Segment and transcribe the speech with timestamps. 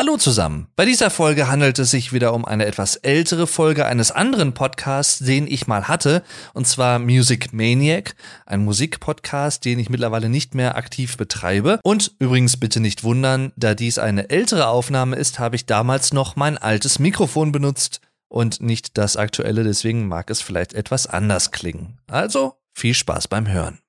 [0.00, 0.66] Hallo zusammen.
[0.76, 5.18] Bei dieser Folge handelt es sich wieder um eine etwas ältere Folge eines anderen Podcasts,
[5.18, 6.22] den ich mal hatte,
[6.54, 8.14] und zwar Music Maniac,
[8.46, 11.80] ein Musikpodcast, den ich mittlerweile nicht mehr aktiv betreibe.
[11.82, 16.34] Und übrigens bitte nicht wundern, da dies eine ältere Aufnahme ist, habe ich damals noch
[16.34, 21.98] mein altes Mikrofon benutzt und nicht das aktuelle, deswegen mag es vielleicht etwas anders klingen.
[22.06, 23.80] Also viel Spaß beim Hören.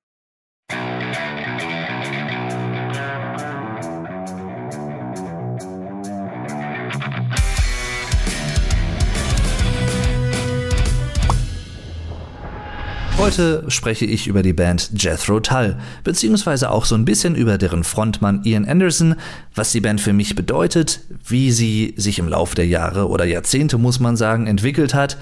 [13.18, 17.84] Heute spreche ich über die Band Jethro Tull, beziehungsweise auch so ein bisschen über deren
[17.84, 19.14] Frontmann Ian Anderson,
[19.54, 23.78] was die Band für mich bedeutet, wie sie sich im Laufe der Jahre oder Jahrzehnte,
[23.78, 25.18] muss man sagen, entwickelt hat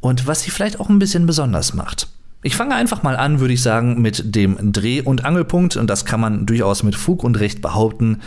[0.00, 2.08] und was sie vielleicht auch ein bisschen besonders macht.
[2.42, 6.04] Ich fange einfach mal an, würde ich sagen, mit dem Dreh- und Angelpunkt, und das
[6.04, 8.20] kann man durchaus mit Fug und Recht behaupten,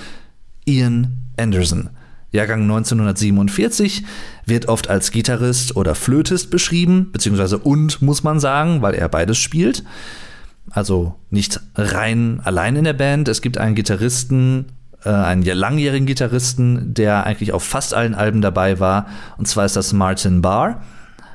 [0.65, 1.89] Ian Anderson.
[2.31, 4.03] Jahrgang 1947,
[4.45, 9.37] wird oft als Gitarrist oder Flötist beschrieben, beziehungsweise und muss man sagen, weil er beides
[9.37, 9.83] spielt.
[10.71, 13.27] Also nicht rein allein in der Band.
[13.27, 14.65] Es gibt einen Gitarristen,
[15.03, 19.07] äh, einen langjährigen Gitarristen, der eigentlich auf fast allen Alben dabei war.
[19.37, 20.81] Und zwar ist das Martin Barr.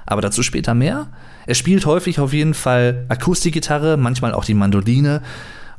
[0.06, 1.08] Aber dazu später mehr.
[1.46, 5.22] Er spielt häufig auf jeden Fall Akustikgitarre, manchmal auch die Mandoline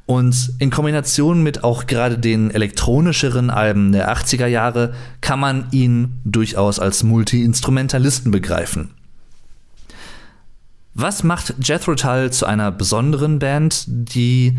[0.05, 6.19] und in Kombination mit auch gerade den elektronischeren Alben der 80er Jahre kann man ihn
[6.23, 8.91] durchaus als Multi-Instrumentalisten begreifen.
[10.93, 14.57] Was macht Jethro Tull zu einer besonderen Band, die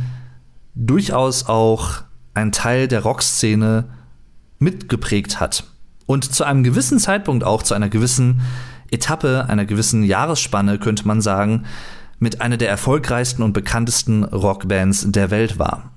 [0.74, 2.02] durchaus auch
[2.34, 3.84] einen Teil der Rockszene
[4.58, 5.64] mitgeprägt hat
[6.06, 8.42] und zu einem gewissen Zeitpunkt auch zu einer gewissen
[8.90, 11.64] Etappe, einer gewissen Jahresspanne könnte man sagen,
[12.18, 15.92] mit einer der erfolgreichsten und bekanntesten Rockbands der Welt war.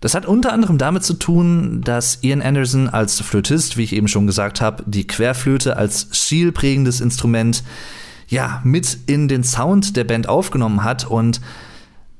[0.00, 4.08] Das hat unter anderem damit zu tun, dass Ian Anderson als Flötist, wie ich eben
[4.08, 7.64] schon gesagt habe, die Querflöte als stilprägendes Instrument
[8.28, 11.40] ja mit in den Sound der Band aufgenommen hat und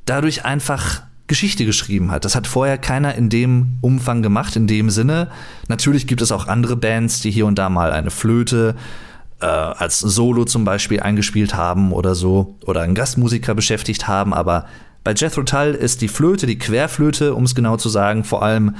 [0.06, 2.24] dadurch einfach Geschichte geschrieben hat.
[2.24, 5.28] Das hat vorher keiner in dem Umfang gemacht, in dem Sinne.
[5.68, 8.76] Natürlich gibt es auch andere Bands, die hier und da mal eine Flöte
[9.40, 14.66] äh, als Solo zum Beispiel eingespielt haben oder so oder einen Gastmusiker beschäftigt haben, aber
[15.04, 18.74] bei Jethro Tull ist die Flöte, die Querflöte, um es genau zu sagen, vor allem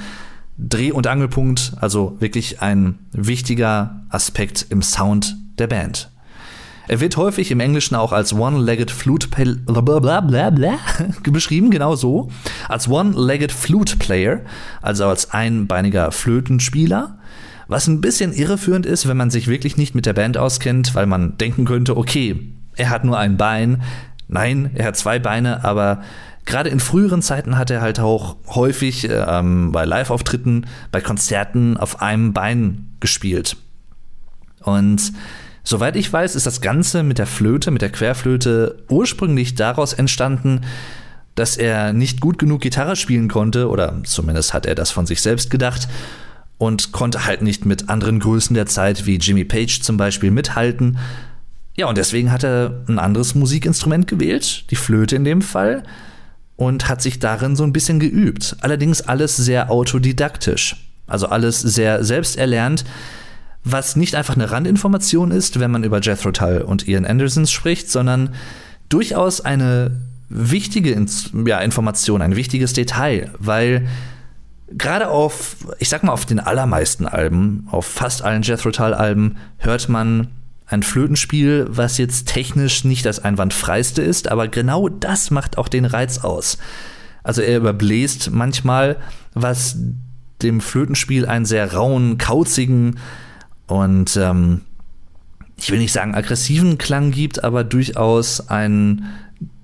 [0.57, 6.11] Dreh- und Angelpunkt, also wirklich ein wichtiger Aspekt im Sound der Band.
[6.89, 9.27] Er wird häufig im Englischen auch als One-Legged Flute
[11.23, 12.29] beschrieben, genau so.
[12.69, 14.41] Als One-Legged Flute Player,
[14.81, 17.16] also als einbeiniger Flötenspieler.
[17.67, 21.05] Was ein bisschen irreführend ist, wenn man sich wirklich nicht mit der Band auskennt, weil
[21.05, 22.39] man denken könnte, okay,
[22.75, 23.81] er hat nur ein Bein.
[24.27, 26.01] Nein, er hat zwei Beine, aber
[26.45, 32.01] gerade in früheren Zeiten hat er halt auch häufig ähm, bei Live-Auftritten, bei Konzerten auf
[32.01, 33.57] einem Bein gespielt.
[34.61, 35.13] Und
[35.63, 40.61] soweit ich weiß, ist das Ganze mit der Flöte, mit der Querflöte ursprünglich daraus entstanden,
[41.35, 45.21] dass er nicht gut genug Gitarre spielen konnte, oder zumindest hat er das von sich
[45.21, 45.87] selbst gedacht,
[46.57, 50.97] und konnte halt nicht mit anderen Größen der Zeit wie Jimmy Page zum Beispiel mithalten.
[51.75, 55.83] Ja, und deswegen hat er ein anderes Musikinstrument gewählt, die Flöte in dem Fall,
[56.55, 58.57] und hat sich darin so ein bisschen geübt.
[58.61, 60.75] Allerdings alles sehr autodidaktisch,
[61.05, 62.83] also alles sehr selbsterlernt,
[63.63, 67.91] was nicht einfach eine Randinformation ist, wenn man über Jethro Tull und Ian Anderson spricht,
[67.91, 68.33] sondern
[68.89, 69.91] durchaus eine
[70.29, 70.99] wichtige
[71.45, 73.87] ja, Information, ein wichtiges Detail, weil
[74.69, 79.89] gerade auf, ich sag mal, auf den allermeisten Alben, auf fast allen Jethro Tull-Alben, hört
[79.89, 80.27] man
[80.65, 85.85] ein Flötenspiel, was jetzt technisch nicht das einwandfreiste ist, aber genau das macht auch den
[85.85, 86.57] Reiz aus.
[87.23, 88.97] Also er überbläst manchmal,
[89.33, 89.77] was
[90.41, 92.99] dem Flötenspiel einen sehr rauen, kauzigen
[93.65, 94.61] und ähm,
[95.57, 99.05] ich will nicht sagen aggressiven Klang gibt, aber durchaus einen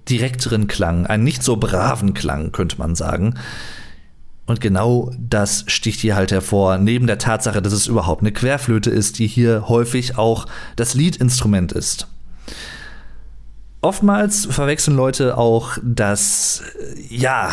[0.10, 3.36] direkteren Klang, einen nicht so braven Klang, könnte man sagen.
[4.46, 8.90] Und genau das sticht hier halt hervor, neben der Tatsache, dass es überhaupt eine Querflöte
[8.90, 12.08] ist, die hier häufig auch das Liedinstrument ist.
[13.80, 16.62] Oftmals verwechseln Leute auch das,
[17.10, 17.52] ja,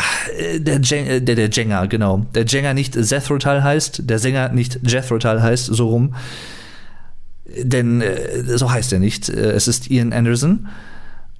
[0.57, 2.25] der, Jen, der, der Jenga, genau.
[2.33, 6.15] Der Jenga nicht Zethrotal heißt, der Sänger nicht Jethrotal heißt, so rum.
[7.45, 9.27] Denn äh, so heißt er nicht.
[9.27, 10.69] Es ist Ian Anderson.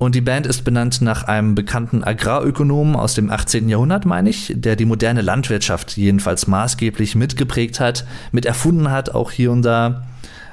[0.02, 3.70] Und die Band ist benannt nach einem bekannten Agrarökonomen aus dem 18.
[3.70, 9.30] Jahrhundert, meine ich, der die moderne Landwirtschaft jedenfalls maßgeblich mitgeprägt hat, mit erfunden hat, auch
[9.30, 10.08] hier und da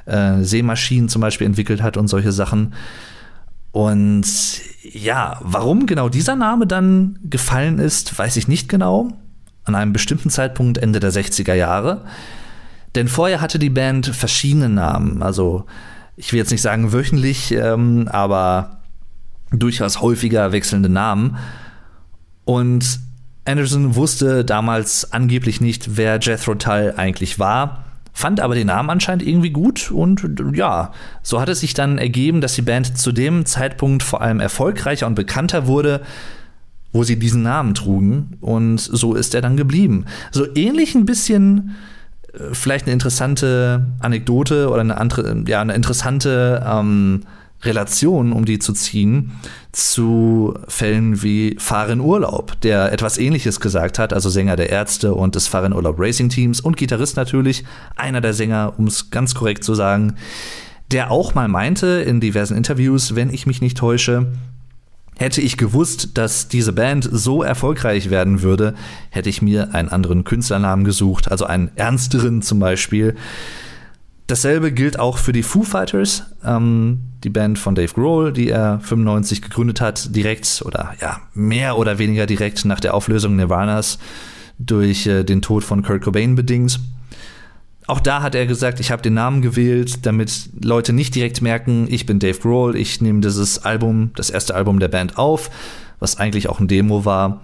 [0.05, 2.75] äh, Seemaschinen zum Beispiel entwickelt hat und solche Sachen.
[3.71, 4.27] Und
[4.83, 9.17] ja, warum genau dieser Name dann gefallen ist, weiß ich nicht genau.
[9.63, 12.05] An einem bestimmten Zeitpunkt Ende der 60er Jahre.
[12.93, 15.23] Denn vorher hatte die Band verschiedene Namen.
[15.23, 15.65] Also,
[16.17, 18.78] ich will jetzt nicht sagen wöchentlich, ähm, aber
[19.51, 21.37] durchaus häufiger wechselnde Namen.
[22.45, 22.99] Und
[23.45, 29.25] Anderson wusste damals angeblich nicht, wer Jethro Tull eigentlich war, fand aber den Namen anscheinend
[29.25, 30.91] irgendwie gut und ja,
[31.23, 35.07] so hat es sich dann ergeben, dass die Band zu dem Zeitpunkt vor allem erfolgreicher
[35.07, 36.01] und bekannter wurde,
[36.91, 40.05] wo sie diesen Namen trugen und so ist er dann geblieben.
[40.31, 41.75] So ähnlich ein bisschen
[42.33, 47.21] äh, vielleicht eine interessante Anekdote oder eine andere, ja, eine interessante ähm,
[47.63, 49.33] Relation, um die zu ziehen,
[49.71, 55.35] zu Fällen wie Fahren Urlaub, der etwas ähnliches gesagt hat, also Sänger der Ärzte und
[55.35, 57.65] des Fahren Urlaub Racing Teams und Gitarrist natürlich,
[57.95, 60.15] einer der Sänger, um es ganz korrekt zu sagen,
[60.91, 64.27] der auch mal meinte in diversen Interviews, wenn ich mich nicht täusche,
[65.19, 68.73] Hätte ich gewusst, dass diese Band so erfolgreich werden würde,
[69.09, 73.17] hätte ich mir einen anderen Künstlernamen gesucht, also einen ernsteren zum Beispiel.
[74.29, 78.79] Dasselbe gilt auch für die Foo Fighters, ähm, die Band von Dave Grohl, die er
[78.79, 83.97] 95 gegründet hat, direkt oder ja, mehr oder weniger direkt nach der Auflösung Nirvanas
[84.59, 86.79] durch äh, den Tod von Kurt Cobain bedingt.
[87.87, 91.87] Auch da hat er gesagt, ich habe den Namen gewählt, damit Leute nicht direkt merken,
[91.89, 95.49] ich bin Dave Grohl, ich nehme dieses Album, das erste Album der Band auf,
[95.97, 97.41] was eigentlich auch ein Demo war.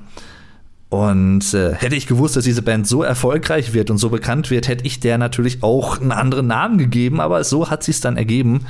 [0.96, 4.70] Und äh, hätte ich gewusst, dass diese Band so erfolgreich wird und so bekannt wird,
[4.70, 8.16] hätte ich der natürlich auch einen anderen Namen gegeben, aber so hat sie es dann
[8.16, 8.66] ergeben.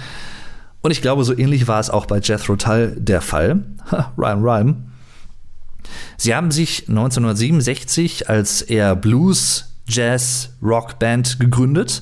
[0.81, 3.61] Und ich glaube, so ähnlich war es auch bei Jethro Tull der Fall.
[3.91, 4.75] Ha, rhyme, rhyme.
[6.17, 12.01] Sie haben sich 1967 als eher Blues, Jazz, Rock Band gegründet.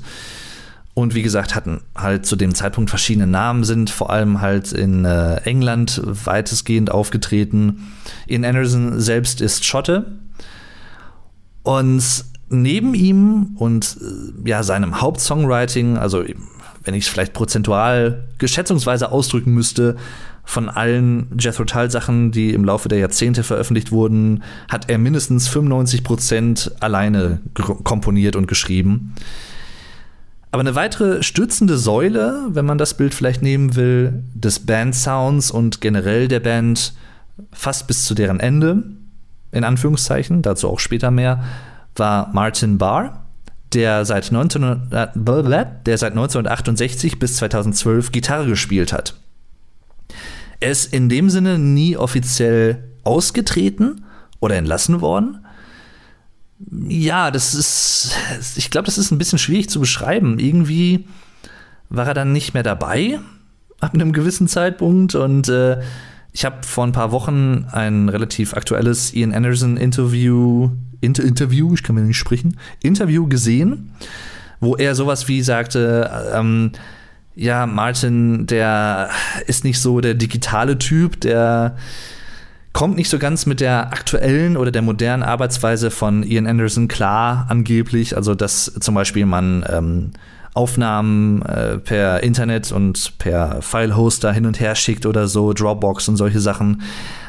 [0.95, 5.05] Und wie gesagt, hatten halt zu dem Zeitpunkt verschiedene Namen, sind vor allem halt in
[5.05, 7.91] äh, England weitestgehend aufgetreten.
[8.27, 10.19] Ian Anderson selbst ist Schotte.
[11.63, 12.03] Und
[12.49, 16.23] neben ihm und äh, ja, seinem Hauptsongwriting, also
[16.83, 19.95] wenn ich es vielleicht prozentual geschätzungsweise ausdrücken müsste,
[20.45, 25.47] von allen Jethro Tull Sachen, die im Laufe der Jahrzehnte veröffentlicht wurden, hat er mindestens
[25.47, 29.15] 95 Prozent alleine komponiert und geschrieben.
[30.53, 35.81] Aber eine weitere stützende Säule, wenn man das Bild vielleicht nehmen will, des Band-Sounds und
[35.81, 36.93] generell der Band,
[37.51, 38.83] fast bis zu deren Ende,
[39.51, 41.43] in Anführungszeichen, dazu auch später mehr,
[41.95, 43.25] war Martin Barr,
[43.73, 45.07] der seit, 19, äh,
[45.87, 49.15] der seit 1968 bis 2012 Gitarre gespielt hat.
[50.59, 54.05] Er ist in dem Sinne nie offiziell ausgetreten
[54.39, 55.42] oder entlassen worden.
[56.87, 58.15] Ja, das ist,
[58.55, 60.39] ich glaube, das ist ein bisschen schwierig zu beschreiben.
[60.39, 61.05] Irgendwie
[61.89, 63.19] war er dann nicht mehr dabei
[63.79, 65.81] ab einem gewissen Zeitpunkt und äh,
[66.31, 70.71] ich habe vor ein paar Wochen ein relativ aktuelles Ian Anderson Interview,
[71.01, 73.91] Inter Interview, ich kann mir nicht sprechen, Interview gesehen,
[74.59, 76.71] wo er sowas wie sagte, ähm,
[77.35, 79.09] ja, Martin, der
[79.47, 81.75] ist nicht so der digitale Typ, der
[82.73, 87.45] kommt nicht so ganz mit der aktuellen oder der modernen Arbeitsweise von Ian Anderson klar,
[87.49, 88.17] angeblich.
[88.17, 90.11] Also, dass zum Beispiel man ähm,
[90.55, 96.17] Aufnahmen äh, per Internet und per File-Hoster hin und her schickt oder so, Dropbox und
[96.17, 96.81] solche Sachen.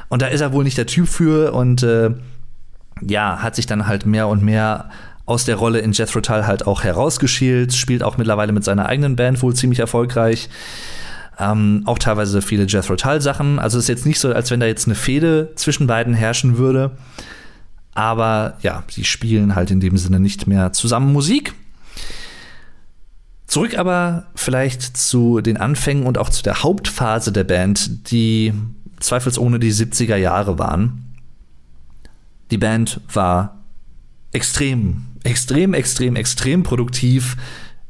[0.08, 2.10] Und da ist er wohl nicht der Typ für und äh,
[3.02, 4.90] ja, hat sich dann halt mehr und mehr
[5.26, 9.16] aus der Rolle in Jethro Tull halt auch herausgeschielt, spielt auch mittlerweile mit seiner eigenen
[9.16, 10.50] Band wohl ziemlich erfolgreich.
[11.38, 13.58] Ähm, auch teilweise viele Jethro Tull Sachen.
[13.58, 16.58] Also es ist jetzt nicht so, als wenn da jetzt eine Fehde zwischen beiden herrschen
[16.58, 16.92] würde.
[17.92, 21.54] Aber ja, sie spielen halt in dem Sinne nicht mehr zusammen Musik.
[23.46, 28.52] Zurück aber vielleicht zu den Anfängen und auch zu der Hauptphase der Band, die
[29.00, 31.14] zweifelsohne die 70er Jahre waren.
[32.50, 33.58] Die Band war
[34.32, 37.36] extrem extrem, extrem, extrem produktiv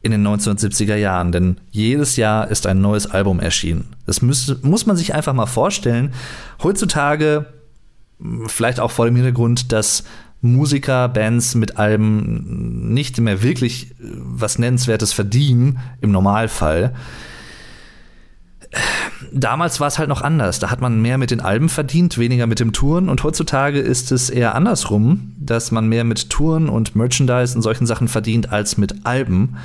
[0.04, 3.86] in den 1970er Jahren, denn jedes Jahr ist ein neues Album erschienen.
[4.04, 6.12] Das müsste, muss man sich einfach mal vorstellen.
[6.62, 7.46] Heutzutage,
[8.46, 10.04] vielleicht auch vor dem Hintergrund, dass
[10.42, 16.94] Musiker, Bands mit Alben nicht mehr wirklich äh, was Nennenswertes verdienen, im Normalfall
[19.32, 20.58] damals war es halt noch anders.
[20.58, 23.08] Da hat man mehr mit den Alben verdient, weniger mit dem Touren.
[23.08, 27.86] Und heutzutage ist es eher andersrum, dass man mehr mit Touren und Merchandise und solchen
[27.86, 29.56] Sachen verdient als mit Alben.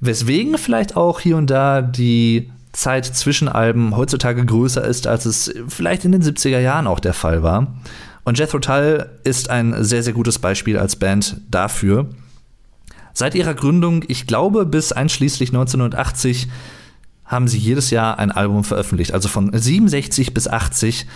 [0.00, 5.54] Weswegen vielleicht auch hier und da die Zeit zwischen Alben heutzutage größer ist, als es
[5.68, 7.74] vielleicht in den 70er Jahren auch der Fall war.
[8.24, 12.06] Und Jethro Tull ist ein sehr, sehr gutes Beispiel als Band dafür.
[13.12, 16.48] Seit ihrer Gründung, ich glaube bis einschließlich 1980,
[17.34, 21.06] haben sie jedes Jahr ein Album veröffentlicht, also von 67 bis 80.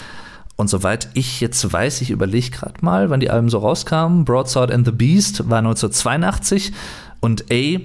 [0.57, 4.25] Und soweit ich jetzt weiß, ich überlege gerade mal, wann die Alben so rauskamen.
[4.25, 6.73] Broadsword and the Beast war 1982
[7.21, 7.81] und A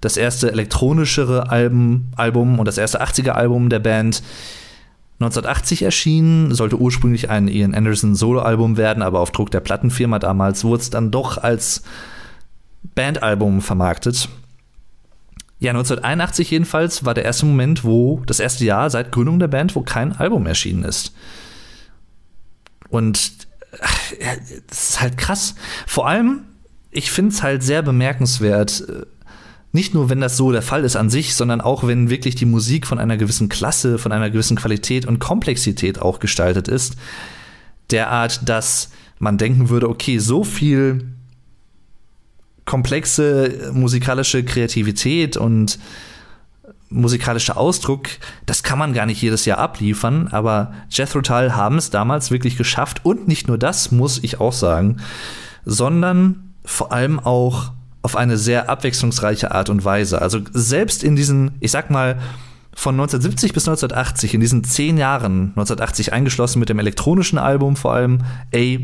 [0.00, 4.22] das erste elektronischere Album, Album und das erste 80er Album der Band.
[5.20, 10.64] 1980 erschienen, sollte ursprünglich ein Ian Anderson Soloalbum werden, aber auf Druck der Plattenfirma damals
[10.64, 11.82] wurde es dann doch als
[12.94, 14.30] Bandalbum vermarktet.
[15.60, 19.76] Ja, 1981 jedenfalls war der erste Moment, wo das erste Jahr seit Gründung der Band,
[19.76, 21.14] wo kein Album erschienen ist.
[22.88, 23.46] Und
[24.68, 25.54] das ist halt krass.
[25.86, 26.44] Vor allem,
[26.90, 29.06] ich finde es halt sehr bemerkenswert, äh,
[29.72, 32.46] nicht nur, wenn das so der Fall ist an sich, sondern auch, wenn wirklich die
[32.46, 36.96] Musik von einer gewissen Klasse, von einer gewissen Qualität und Komplexität auch gestaltet ist,
[37.90, 38.90] derart, dass
[39.20, 41.12] man denken würde, okay, so viel
[42.64, 45.78] komplexe musikalische Kreativität und
[46.90, 48.08] musikalischer Ausdruck,
[48.46, 52.56] das kann man gar nicht jedes Jahr abliefern, aber Jethro Tull haben es damals wirklich
[52.56, 54.96] geschafft und nicht nur das, muss ich auch sagen,
[55.64, 60.20] sondern vor allem auch auf eine sehr abwechslungsreiche Art und Weise.
[60.20, 62.18] Also selbst in diesen, ich sag mal,
[62.72, 67.94] von 1970 bis 1980, in diesen zehn Jahren, 1980 eingeschlossen mit dem elektronischen Album vor
[67.94, 68.22] allem,
[68.54, 68.78] A,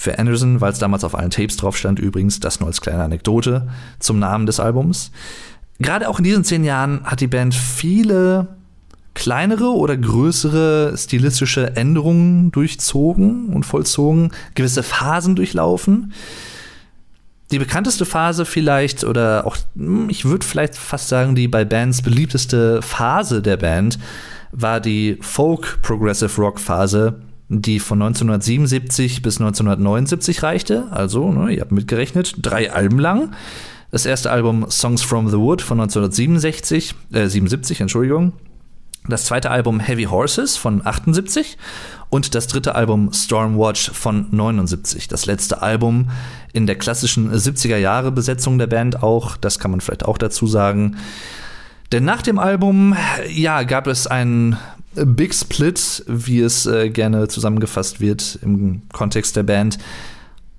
[0.00, 3.02] für Anderson, weil es damals auf allen Tapes drauf stand, übrigens, das nur als kleine
[3.04, 5.10] Anekdote zum Namen des Albums.
[5.78, 8.56] Gerade auch in diesen zehn Jahren hat die Band viele
[9.12, 16.12] kleinere oder größere stilistische Änderungen durchzogen und vollzogen, gewisse Phasen durchlaufen
[17.50, 22.00] die bekannteste Phase vielleicht, oder auch, hm, ich würde vielleicht fast sagen, die bei Bands
[22.00, 23.98] beliebteste Phase der Band,
[24.52, 27.20] war die Folk Progressive Rock Phase,
[27.52, 30.86] die von 1977 bis 1979 reichte.
[30.92, 33.32] Also, ne, ihr habt mitgerechnet, drei Alben lang.
[33.90, 38.32] Das erste Album Songs from the Wood von 1967, äh, 77, Entschuldigung.
[39.08, 41.58] Das zweite Album Heavy Horses von 78
[42.08, 45.08] und das dritte Album Stormwatch von 79.
[45.08, 46.10] Das letzte Album
[46.52, 50.46] in der klassischen 70er Jahre Besetzung der Band auch, das kann man vielleicht auch dazu
[50.46, 50.98] sagen.
[51.90, 52.94] Denn nach dem Album,
[53.28, 54.56] ja, gab es einen
[54.94, 59.78] Big Split, wie es äh, gerne zusammengefasst wird im Kontext der Band.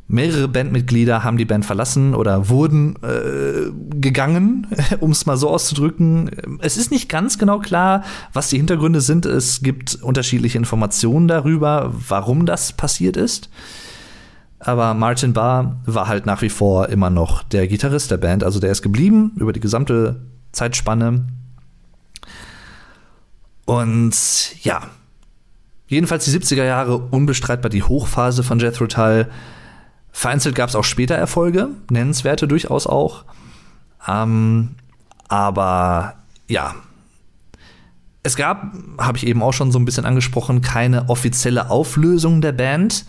[0.08, 4.68] Mehrere Bandmitglieder haben die Band verlassen oder wurden äh, gegangen,
[5.00, 6.60] um es mal so auszudrücken.
[6.60, 9.26] Es ist nicht ganz genau klar, was die Hintergründe sind.
[9.26, 13.50] Es gibt unterschiedliche Informationen darüber, warum das passiert ist.
[14.60, 18.44] Aber Martin Barr war halt nach wie vor immer noch der Gitarrist der Band.
[18.44, 20.22] Also der ist geblieben über die gesamte
[20.52, 21.26] Zeitspanne.
[23.66, 24.16] Und
[24.64, 24.82] ja,
[25.88, 29.28] jedenfalls die 70er Jahre unbestreitbar die Hochphase von Jethro Tull
[30.12, 33.24] Vereinzelt gab es auch später Erfolge, nennenswerte durchaus auch.
[34.08, 34.76] Ähm,
[35.30, 36.16] aber
[36.48, 36.76] ja,
[38.24, 42.52] es gab, habe ich eben auch schon so ein bisschen angesprochen, keine offizielle Auflösung der
[42.52, 43.06] Band.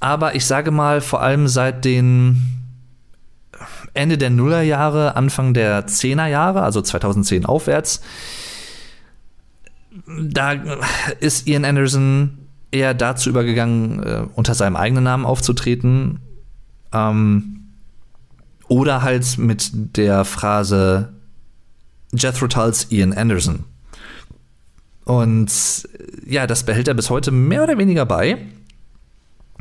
[0.00, 2.42] Aber ich sage mal, vor allem seit den
[3.92, 8.02] Ende der Nullerjahre, Anfang der Zehnerjahre, also 2010 aufwärts,
[10.06, 10.52] da
[11.20, 12.38] ist Ian Anderson
[12.70, 16.20] eher dazu übergegangen, äh, unter seinem eigenen Namen aufzutreten.
[16.92, 17.54] Ähm,
[18.68, 21.12] oder halt mit der Phrase
[22.12, 23.64] Jethro Tulls Ian Anderson.
[25.04, 25.88] Und
[26.26, 28.38] ja, das behält er bis heute mehr oder weniger bei.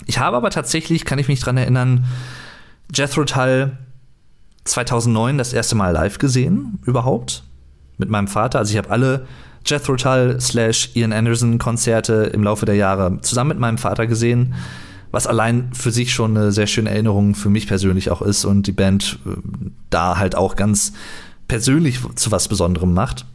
[0.06, 2.06] Ich habe aber tatsächlich, kann ich mich dran erinnern,
[2.94, 3.78] Jethro Tull
[4.64, 7.44] 2009 das erste Mal live gesehen, überhaupt,
[7.98, 8.60] mit meinem Vater.
[8.60, 9.28] Also ich habe alle
[9.66, 14.54] Jethro Tull slash Ian Anderson Konzerte im Laufe der Jahre zusammen mit meinem Vater gesehen,
[15.12, 18.68] was allein für sich schon eine sehr schöne Erinnerung für mich persönlich auch ist und
[18.68, 19.30] die Band äh,
[19.90, 20.94] da halt auch ganz
[21.48, 23.26] persönlich zu was Besonderem macht.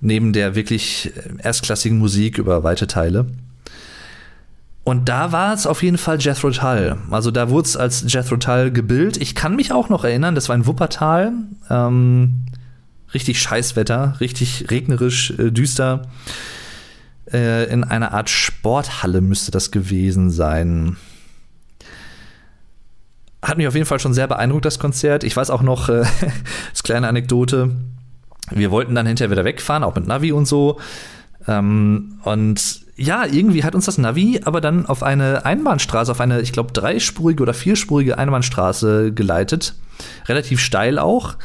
[0.00, 3.26] Neben der wirklich erstklassigen Musik über weite Teile.
[4.84, 6.96] Und da war es auf jeden Fall Jethro Tull.
[7.10, 9.16] Also da wurde es als Jethro Tull gebildet.
[9.18, 11.32] Ich kann mich auch noch erinnern, das war in Wuppertal.
[11.70, 12.46] Ähm,
[13.14, 16.02] richtig Scheißwetter, richtig regnerisch, äh, düster.
[17.32, 20.96] Äh, in einer Art Sporthalle müsste das gewesen sein.
[23.42, 25.24] Hat mich auf jeden Fall schon sehr beeindruckt, das Konzert.
[25.24, 26.04] Ich weiß auch noch, äh,
[26.70, 27.70] als kleine Anekdote,
[28.50, 30.78] wir wollten dann hinterher wieder wegfahren, auch mit Navi und so.
[31.48, 36.40] Ähm, und ja, irgendwie hat uns das Navi aber dann auf eine Einbahnstraße, auf eine,
[36.40, 39.74] ich glaube, dreispurige oder vierspurige Einbahnstraße geleitet.
[40.26, 41.36] Relativ steil auch.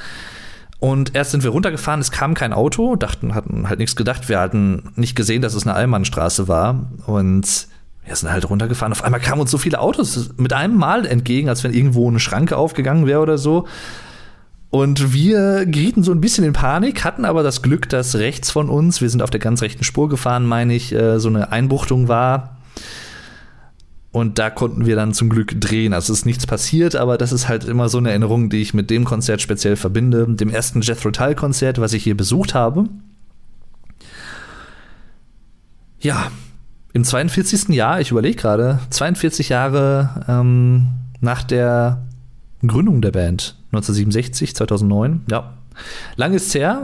[0.80, 4.30] Und erst sind wir runtergefahren, es kam kein Auto, dachten, hatten halt nichts gedacht.
[4.30, 6.88] Wir hatten nicht gesehen, dass es eine Allmannstraße war.
[7.08, 7.68] Und
[8.06, 8.94] wir sind halt runtergefahren.
[8.94, 12.20] Auf einmal kamen uns so viele Autos mit einem Mal entgegen, als wenn irgendwo eine
[12.20, 13.68] Schranke aufgegangen wäre oder so.
[14.70, 18.70] Und wir gerieten so ein bisschen in Panik, hatten aber das Glück, dass rechts von
[18.70, 22.08] uns, wir sind auf der ganz rechten Spur gefahren, meine ich, äh, so eine Einbuchtung
[22.08, 22.58] war.
[24.18, 25.94] Und da konnten wir dann zum Glück drehen.
[25.94, 28.90] Also ist nichts passiert, aber das ist halt immer so eine Erinnerung, die ich mit
[28.90, 30.26] dem Konzert speziell verbinde.
[30.28, 32.86] Dem ersten Jethro Tull Konzert, was ich hier besucht habe.
[36.00, 36.32] Ja,
[36.94, 37.70] im 42.
[37.76, 40.88] Jahr, ich überlege gerade, 42 Jahre ähm,
[41.22, 42.08] nach der
[42.66, 45.54] Gründung der Band, 1967, 2009, ja,
[46.16, 46.82] lang ist es her.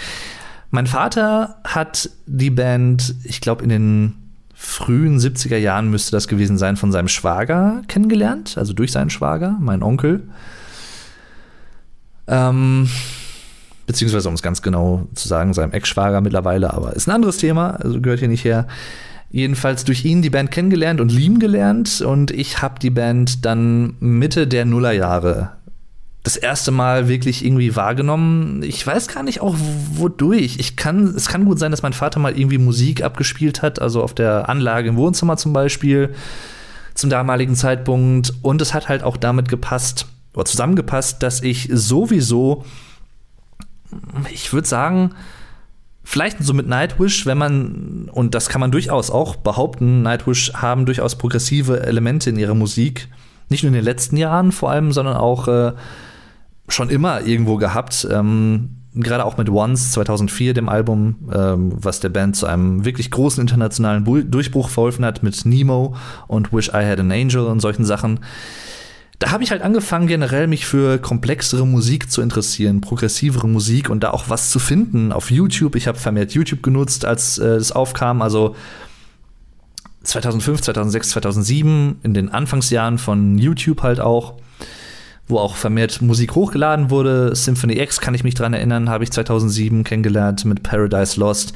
[0.70, 4.21] mein Vater hat die Band, ich glaube, in den
[4.62, 9.56] frühen 70er Jahren müsste das gewesen sein, von seinem Schwager kennengelernt, also durch seinen Schwager,
[9.60, 10.22] meinen Onkel.
[12.28, 12.88] Ähm,
[13.86, 17.70] beziehungsweise, um es ganz genau zu sagen, seinem Ex-Schwager mittlerweile, aber ist ein anderes Thema,
[17.70, 18.68] also gehört hier nicht her.
[19.30, 23.96] Jedenfalls durch ihn die Band kennengelernt und lieben gelernt und ich habe die Band dann
[23.98, 25.52] Mitte der Nullerjahre
[26.22, 28.62] das erste Mal wirklich irgendwie wahrgenommen.
[28.62, 29.56] Ich weiß gar nicht auch
[29.92, 30.56] wodurch.
[30.58, 34.02] Ich kann, es kann gut sein, dass mein Vater mal irgendwie Musik abgespielt hat, also
[34.02, 36.14] auf der Anlage im Wohnzimmer zum Beispiel,
[36.94, 38.34] zum damaligen Zeitpunkt.
[38.42, 42.64] Und es hat halt auch damit gepasst, oder zusammengepasst, dass ich sowieso,
[44.32, 45.14] ich würde sagen,
[46.04, 50.86] vielleicht so mit Nightwish, wenn man, und das kann man durchaus auch behaupten, Nightwish haben
[50.86, 53.08] durchaus progressive Elemente in ihrer Musik.
[53.48, 55.72] Nicht nur in den letzten Jahren vor allem, sondern auch äh,
[56.72, 58.06] schon immer irgendwo gehabt.
[58.10, 63.10] Ähm, gerade auch mit Once 2004, dem Album, ähm, was der Band zu einem wirklich
[63.10, 65.96] großen internationalen Bu Durchbruch verholfen hat, mit Nemo
[66.28, 68.20] und Wish I Had an Angel und solchen Sachen.
[69.18, 74.02] Da habe ich halt angefangen, generell mich für komplexere Musik zu interessieren, progressivere Musik und
[74.02, 75.76] da auch was zu finden auf YouTube.
[75.76, 78.20] Ich habe vermehrt YouTube genutzt, als äh, das aufkam.
[78.20, 78.56] Also
[80.02, 84.34] 2005, 2006, 2007, in den Anfangsjahren von YouTube halt auch
[85.28, 87.34] wo auch vermehrt Musik hochgeladen wurde.
[87.34, 91.54] Symphony X kann ich mich dran erinnern, habe ich 2007 kennengelernt mit Paradise Lost.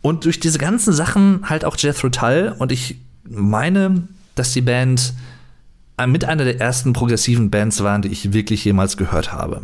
[0.00, 2.54] Und durch diese ganzen Sachen halt auch Jethro Tull.
[2.58, 2.98] Und ich
[3.28, 5.14] meine, dass die Band
[6.06, 9.62] mit einer der ersten progressiven Bands waren, die ich wirklich jemals gehört habe.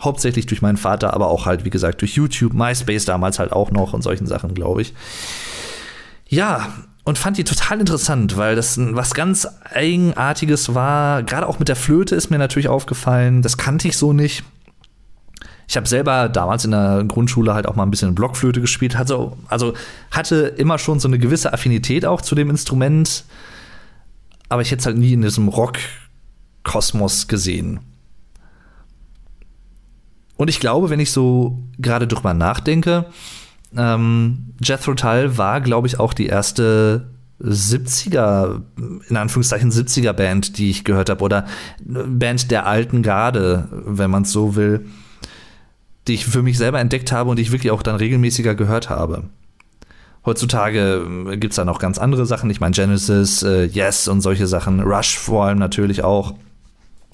[0.00, 3.70] Hauptsächlich durch meinen Vater, aber auch halt, wie gesagt, durch YouTube, MySpace damals halt auch
[3.70, 4.94] noch und solchen Sachen, glaube ich.
[6.28, 6.72] Ja,
[7.04, 11.22] und fand die total interessant, weil das was ganz Eigenartiges war.
[11.22, 13.42] Gerade auch mit der Flöte ist mir natürlich aufgefallen.
[13.42, 14.44] Das kannte ich so nicht.
[15.66, 18.94] Ich habe selber damals in der Grundschule halt auch mal ein bisschen Blockflöte gespielt.
[18.96, 19.74] Also, also
[20.10, 23.24] hatte immer schon so eine gewisse Affinität auch zu dem Instrument.
[24.48, 27.80] Aber ich hätte es halt nie in diesem Rock-Kosmos gesehen.
[30.36, 33.06] Und ich glaube, wenn ich so gerade drüber nachdenke,
[33.76, 37.08] ähm, Jethro Tull war, glaube ich, auch die erste
[37.42, 38.62] 70er,
[39.08, 41.46] in Anführungszeichen 70er Band, die ich gehört habe, oder
[41.80, 44.86] Band der alten Garde, wenn man es so will,
[46.06, 48.90] die ich für mich selber entdeckt habe und die ich wirklich auch dann regelmäßiger gehört
[48.90, 49.24] habe.
[50.24, 52.48] Heutzutage äh, gibt es da noch ganz andere Sachen.
[52.50, 54.80] Ich meine, Genesis, äh, Yes und solche Sachen.
[54.80, 56.34] Rush vor allem natürlich auch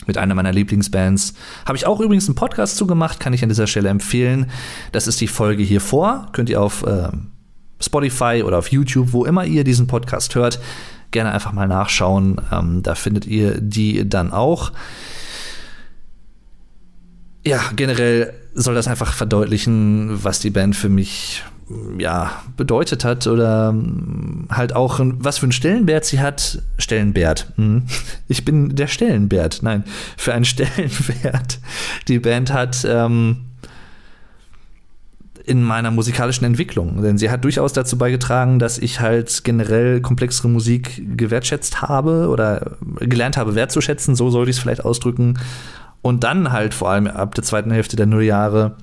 [0.07, 1.35] mit einer meiner Lieblingsbands.
[1.67, 4.51] Habe ich auch übrigens einen Podcast zugemacht, kann ich an dieser Stelle empfehlen.
[4.93, 6.29] Das ist die Folge hier vor.
[6.33, 7.09] Könnt ihr auf äh,
[7.81, 10.61] Spotify oder auf YouTube, wo immer ihr diesen Podcast hört,
[11.11, 12.41] gerne einfach mal nachschauen.
[12.53, 14.73] Ähm, da findet ihr die dann auch.
[17.45, 21.45] Ja, generell soll das einfach verdeutlichen, was die Band für mich
[21.99, 26.63] ja, bedeutet hat oder hm, halt auch, was für einen Stellenwert sie hat.
[26.79, 27.53] Stellenwert.
[27.57, 27.83] Hm.
[28.29, 29.63] Ich bin der Stellenwert.
[29.63, 29.85] Nein,
[30.17, 31.59] für einen Stellenwert
[32.09, 33.45] die Band hat ähm,
[35.45, 37.03] in meiner musikalischen Entwicklung.
[37.03, 42.77] Denn sie hat durchaus dazu beigetragen, dass ich halt generell komplexere Musik gewertschätzt habe oder
[43.01, 45.39] gelernt habe wertzuschätzen, so sollte ich es vielleicht ausdrücken.
[46.01, 48.77] Und dann halt vor allem ab der zweiten Hälfte der Nulljahre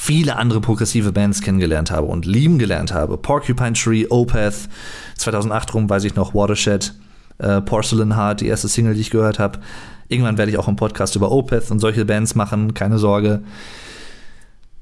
[0.00, 3.18] viele andere progressive Bands kennengelernt habe und lieben gelernt habe.
[3.18, 4.68] Porcupine Tree, Opeth,
[5.16, 6.94] 2008 rum weiß ich noch, Watershed,
[7.38, 9.58] äh, Porcelain Heart, die erste Single, die ich gehört habe.
[10.06, 13.42] Irgendwann werde ich auch einen Podcast über Opeth und solche Bands machen, keine Sorge.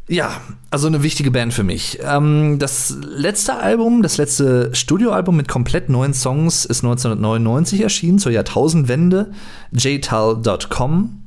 [0.07, 0.33] Ja,
[0.71, 1.99] also eine wichtige Band für mich.
[2.05, 8.33] Ähm, das letzte Album, das letzte Studioalbum mit komplett neuen Songs ist 1999 erschienen, zur
[8.33, 9.33] Jahrtausendwende,
[9.73, 11.23] jtal.com.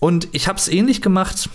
[0.00, 1.50] Und ich habe es ähnlich gemacht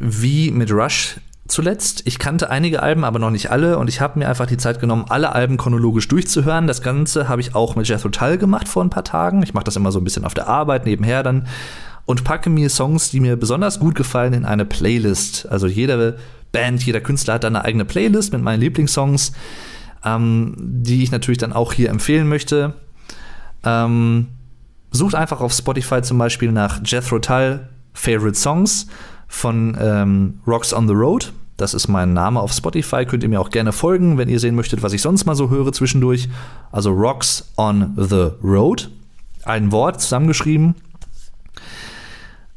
[0.00, 2.02] wie mit Rush zuletzt.
[2.06, 4.80] Ich kannte einige Alben, aber noch nicht alle und ich habe mir einfach die Zeit
[4.80, 6.66] genommen, alle Alben chronologisch durchzuhören.
[6.66, 9.42] Das Ganze habe ich auch mit Jethro Tull gemacht vor ein paar Tagen.
[9.42, 11.46] Ich mache das immer so ein bisschen auf der Arbeit nebenher dann
[12.06, 15.48] und packe mir Songs, die mir besonders gut gefallen, in eine Playlist.
[15.50, 16.18] Also jede
[16.50, 19.32] Band, jeder Künstler hat eine eigene Playlist mit meinen Lieblingssongs,
[20.04, 22.74] ähm, die ich natürlich dann auch hier empfehlen möchte.
[23.64, 24.28] Ähm,
[24.90, 28.86] sucht einfach auf Spotify zum Beispiel nach Jethro Tull Favorite Songs
[29.30, 31.32] von ähm, Rocks on the Road.
[31.56, 33.06] Das ist mein Name auf Spotify.
[33.06, 35.50] Könnt ihr mir auch gerne folgen, wenn ihr sehen möchtet, was ich sonst mal so
[35.50, 36.28] höre zwischendurch.
[36.72, 38.90] Also Rocks on the Road.
[39.44, 40.74] Ein Wort zusammengeschrieben.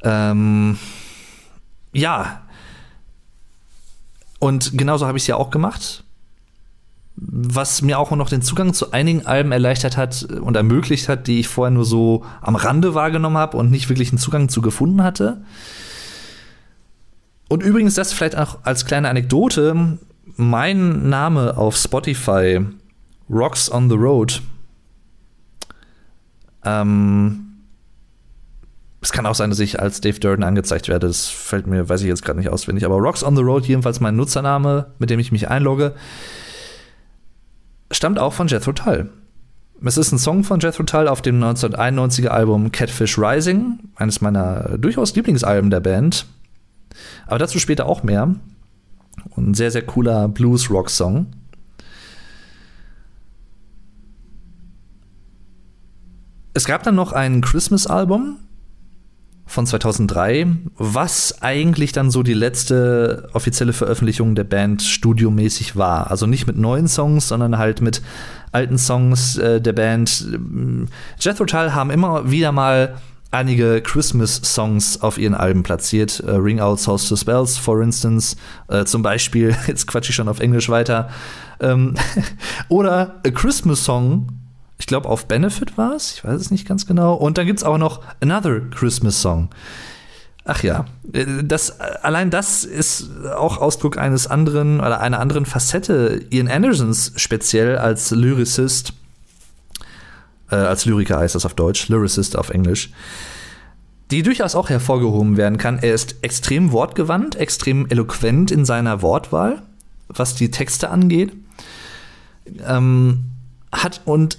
[0.01, 0.77] Ähm,
[1.93, 2.41] ja.
[4.39, 6.03] Und genauso habe ich es ja auch gemacht.
[7.15, 11.39] Was mir auch noch den Zugang zu einigen Alben erleichtert hat und ermöglicht hat, die
[11.39, 15.03] ich vorher nur so am Rande wahrgenommen habe und nicht wirklich einen Zugang zu gefunden
[15.03, 15.43] hatte.
[17.53, 19.99] Und übrigens, das vielleicht auch als kleine Anekdote:
[20.37, 22.65] Mein Name auf Spotify,
[23.29, 24.41] Rocks on the Road,
[26.65, 27.59] ähm,
[29.01, 31.05] es kann auch sein, dass ich als Dave Durden angezeigt werde.
[31.05, 32.85] Das fällt mir, weiß ich jetzt gerade nicht auswendig.
[32.85, 35.93] Aber Rocks on the Road, jedenfalls mein Nutzername, mit dem ich mich einlogge,
[37.91, 39.11] stammt auch von Jethro Tull.
[39.85, 44.79] Es ist ein Song von Jethro Tull auf dem 1991er Album Catfish Rising, eines meiner
[44.79, 46.25] durchaus Lieblingsalben der Band.
[47.25, 48.35] Aber dazu später auch mehr.
[49.29, 51.27] Und ein sehr, sehr cooler Blues-Rock-Song.
[56.55, 58.37] Es gab dann noch ein Christmas-Album,
[59.45, 66.09] von 2003, was eigentlich dann so die letzte offizielle Veröffentlichung der Band studiomäßig war.
[66.09, 68.01] Also nicht mit neuen Songs, sondern halt mit
[68.51, 70.25] alten Songs äh, der Band.
[71.19, 72.95] Jethro Tull haben immer wieder mal
[73.33, 76.19] einige Christmas-Songs auf ihren Alben platziert.
[76.21, 78.35] Äh, Ring Out Souls to Spells, for instance.
[78.67, 81.09] Äh, zum Beispiel, jetzt quatsche ich schon auf Englisch weiter.
[81.59, 81.95] Ähm,
[82.69, 84.27] oder A Christmas Song
[84.83, 86.15] ich glaube, auf Benefit war es.
[86.15, 87.13] Ich weiß es nicht ganz genau.
[87.13, 89.49] Und dann gibt es auch noch Another Christmas Song.
[90.45, 96.25] Ach ja, äh, das, allein das ist auch Ausdruck eines anderen oder einer anderen Facette
[96.31, 98.93] Ian Andersons speziell als Lyricist.
[100.53, 102.91] Äh, als Lyriker heißt das auf Deutsch, Lyricist auf Englisch.
[104.11, 105.79] Die durchaus auch hervorgehoben werden kann.
[105.79, 109.63] Er ist extrem wortgewandt, extrem eloquent in seiner Wortwahl,
[110.07, 111.31] was die Texte angeht.
[112.67, 113.25] Ähm,
[113.71, 114.37] hat und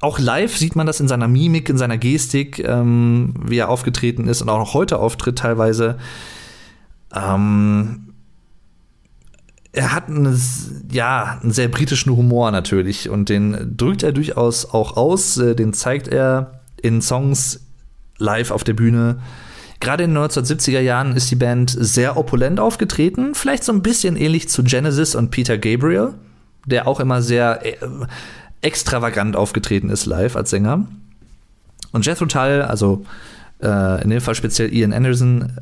[0.00, 4.28] auch live sieht man das in seiner Mimik, in seiner Gestik, ähm, wie er aufgetreten
[4.28, 5.96] ist und auch noch heute auftritt teilweise.
[7.14, 8.13] Ähm,
[9.74, 10.38] er hat eine,
[10.90, 15.36] ja, einen sehr britischen Humor natürlich und den drückt er durchaus auch aus.
[15.36, 17.60] Äh, den zeigt er in Songs
[18.18, 19.18] live auf der Bühne.
[19.80, 24.16] Gerade in den 1970er Jahren ist die Band sehr opulent aufgetreten, vielleicht so ein bisschen
[24.16, 26.14] ähnlich zu Genesis und Peter Gabriel,
[26.64, 27.76] der auch immer sehr äh,
[28.62, 30.86] extravagant aufgetreten ist live als Sänger.
[31.92, 33.04] Und Jethro Tull, also
[33.62, 35.52] äh, in dem Fall speziell Ian Anderson,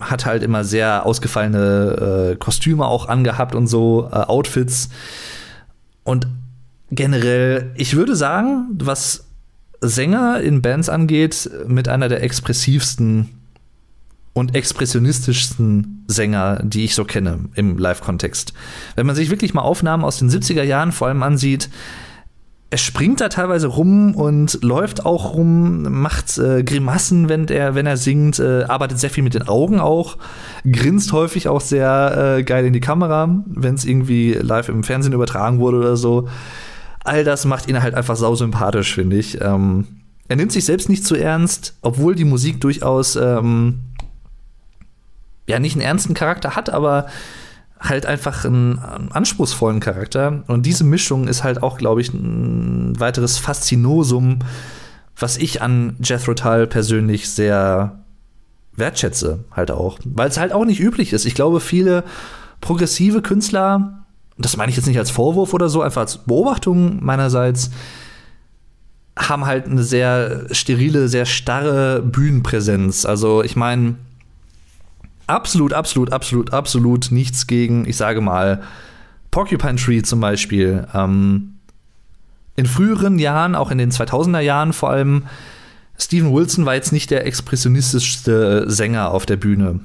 [0.00, 4.88] hat halt immer sehr ausgefallene äh, Kostüme auch angehabt und so, äh, Outfits.
[6.04, 6.26] Und
[6.90, 9.26] generell, ich würde sagen, was
[9.80, 13.30] Sänger in Bands angeht, mit einer der expressivsten
[14.32, 18.52] und expressionistischsten Sänger, die ich so kenne im Live-Kontext.
[18.94, 21.68] Wenn man sich wirklich mal Aufnahmen aus den 70er Jahren vor allem ansieht,
[22.72, 27.86] er springt da teilweise rum und läuft auch rum, macht äh, Grimassen, wenn er, wenn
[27.86, 30.18] er singt, äh, arbeitet sehr viel mit den Augen auch,
[30.70, 35.12] grinst häufig auch sehr äh, geil in die Kamera, wenn es irgendwie live im Fernsehen
[35.12, 36.28] übertragen wurde oder so.
[37.02, 39.40] All das macht ihn halt einfach sausympathisch, finde ich.
[39.40, 39.86] Ähm,
[40.28, 43.80] er nimmt sich selbst nicht zu ernst, obwohl die Musik durchaus ähm,
[45.48, 47.06] ja nicht einen ernsten Charakter hat, aber
[47.80, 50.42] halt einfach einen, anspruchsvollen Charakter.
[50.46, 54.40] Und diese Mischung ist halt auch, glaube ich, ein weiteres Faszinosum,
[55.16, 58.00] was ich an Jethro Tull persönlich sehr
[58.76, 59.98] wertschätze, halt auch.
[60.04, 61.24] Weil es halt auch nicht üblich ist.
[61.24, 62.04] Ich glaube, viele
[62.60, 64.04] progressive Künstler,
[64.38, 67.70] das meine ich jetzt nicht als Vorwurf oder so, einfach als Beobachtung meinerseits,
[69.18, 73.04] haben halt eine sehr sterile, sehr starre Bühnenpräsenz.
[73.04, 73.96] Also ich meine,
[75.30, 78.62] absolut, absolut, absolut, absolut nichts gegen, ich sage mal,
[79.30, 80.86] Porcupine Tree zum Beispiel.
[80.92, 81.54] Ähm,
[82.56, 85.24] in früheren Jahren, auch in den 2000er Jahren vor allem,
[85.98, 89.80] Steven Wilson war jetzt nicht der expressionistischste Sänger auf der Bühne.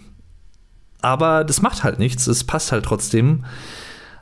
[1.02, 3.46] Aber das macht halt nichts, es passt halt trotzdem.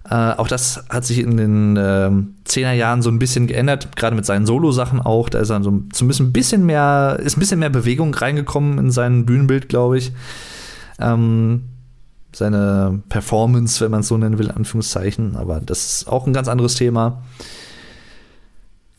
[0.10, 2.12] Äh, auch das hat sich in den äh,
[2.46, 5.30] 10er Jahren so ein bisschen geändert, gerade mit seinen Solo-Sachen auch.
[5.30, 9.26] Da ist dann so ein bisschen mehr, ist ein bisschen mehr Bewegung reingekommen in sein
[9.26, 10.12] Bühnenbild, glaube ich.
[11.00, 11.70] Ähm,
[12.36, 15.36] seine Performance, wenn man es so nennen will, Anführungszeichen.
[15.36, 17.24] Aber das ist auch ein ganz anderes Thema.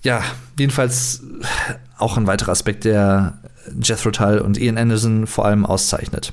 [0.03, 0.23] Ja,
[0.59, 1.23] jedenfalls
[1.99, 3.39] auch ein weiterer Aspekt, der
[3.83, 6.33] Jethro Tull und Ian Anderson vor allem auszeichnet.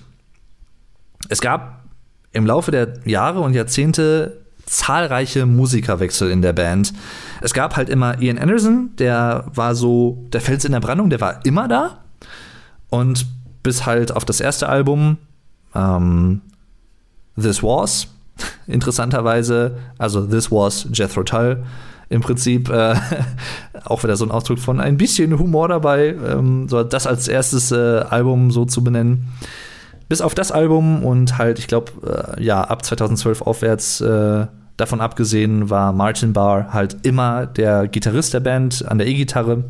[1.30, 1.86] Es gab
[2.34, 6.94] im Laufe der Jahre und Jahrzehnte zahlreiche Musikerwechsel in der Band.
[7.42, 11.22] Es gab halt immer Ian Anderson, der war so der Fels in der Brandung, der
[11.22, 12.00] war immer da.
[12.90, 13.26] Und
[13.64, 15.18] bis halt auf das erste Album
[15.76, 16.42] ähm,
[17.40, 18.08] This Was,
[18.68, 21.64] Interessanterweise, also This Was Jethro Tull.
[22.10, 22.96] Im Prinzip äh,
[23.86, 27.72] auch wieder so ein Ausdruck von ein bisschen Humor dabei, ähm, so das als erstes
[27.72, 29.30] äh, Album so zu benennen.
[30.10, 35.00] Bis auf das Album und halt, ich glaube, äh, ja, ab 2012 aufwärts äh, davon
[35.00, 39.64] abgesehen, war Martin Barr halt immer der Gitarrist der Band an der E-Gitarre.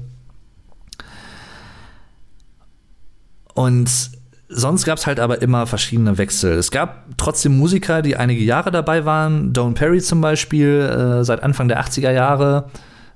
[3.54, 4.12] Und
[4.54, 6.54] sonst gab es halt aber immer verschiedene Wechsel.
[6.54, 9.54] Es gab trotzdem Musiker, die einige Jahre dabei waren.
[9.54, 12.70] Don Perry zum Beispiel, äh, seit Anfang der 80er Jahre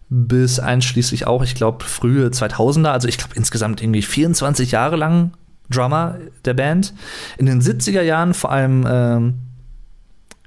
[0.10, 2.90] bis einschließlich auch, ich glaube, frühe 2000er.
[2.90, 5.32] Also ich glaube insgesamt irgendwie 24 Jahre lang
[5.70, 6.94] Drummer der Band.
[7.38, 9.34] In den 70er Jahren vor allem ähm,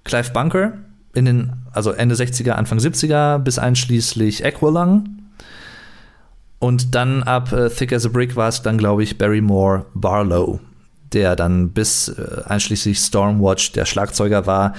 [0.04, 0.72] Clive Bunker,
[1.14, 5.18] in den, also Ende 60er, Anfang 70er bis einschließlich Aqualung.
[6.60, 10.60] Und dann ab äh, Thick as a Brick war es dann, glaube ich, Barrymore Barlow
[11.12, 14.74] der dann bis äh, einschließlich Stormwatch der Schlagzeuger war,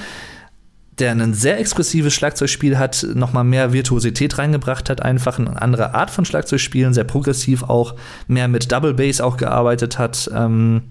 [0.99, 6.09] der ein sehr expressives Schlagzeugspiel hat, nochmal mehr Virtuosität reingebracht hat, einfach eine andere Art
[6.09, 7.95] von Schlagzeugspielen, sehr progressiv auch,
[8.27, 10.29] mehr mit Double Bass auch gearbeitet hat.
[10.33, 10.83] Ähm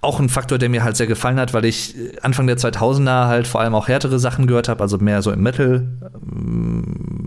[0.00, 3.46] auch ein Faktor, der mir halt sehr gefallen hat, weil ich Anfang der 2000er halt
[3.48, 5.88] vor allem auch härtere Sachen gehört habe, also mehr so im Metal,
[6.32, 7.17] ähm,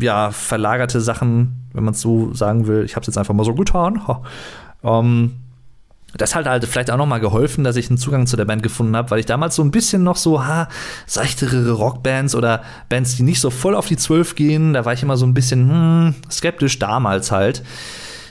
[0.00, 2.84] ja, verlagerte Sachen, wenn man es so sagen will.
[2.84, 4.00] Ich habe es jetzt einfach mal so getan.
[4.82, 5.32] Ähm,
[6.16, 8.62] das hat halt vielleicht auch noch mal geholfen, dass ich einen Zugang zu der Band
[8.62, 10.68] gefunden habe, weil ich damals so ein bisschen noch so, ha,
[11.06, 15.02] seichtere Rockbands oder Bands, die nicht so voll auf die Zwölf gehen, da war ich
[15.02, 17.64] immer so ein bisschen hm, skeptisch damals halt.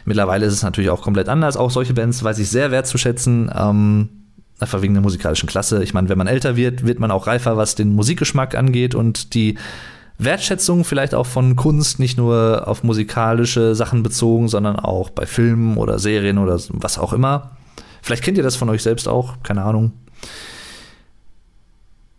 [0.05, 1.57] Mittlerweile ist es natürlich auch komplett anders.
[1.57, 3.51] Auch solche Bands weiß ich sehr wertzuschätzen.
[3.53, 4.09] Ähm,
[4.59, 5.83] einfach wegen der musikalischen Klasse.
[5.83, 9.33] Ich meine, wenn man älter wird, wird man auch reifer, was den Musikgeschmack angeht und
[9.33, 9.57] die
[10.17, 15.77] Wertschätzung vielleicht auch von Kunst, nicht nur auf musikalische Sachen bezogen, sondern auch bei Filmen
[15.77, 17.51] oder Serien oder was auch immer.
[18.01, 19.93] Vielleicht kennt ihr das von euch selbst auch, keine Ahnung.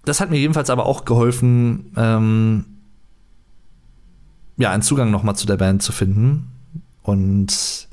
[0.04, 2.64] Das hat mir jedenfalls aber auch geholfen, ähm,
[4.56, 6.50] ja, einen Zugang nochmal zu der Band zu finden.
[7.02, 7.88] Und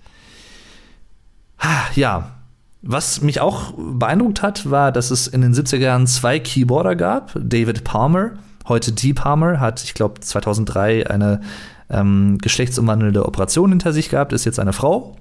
[1.95, 2.31] ja,
[2.81, 7.33] was mich auch beeindruckt hat, war, dass es in den 70er Jahren zwei Keyboarder gab.
[7.35, 8.31] David Palmer,
[8.67, 11.41] heute Dee Palmer, hat, ich glaube, 2003 eine
[11.89, 15.17] ähm, geschlechtsumwandelnde Operation hinter sich gehabt, ist jetzt eine Frau.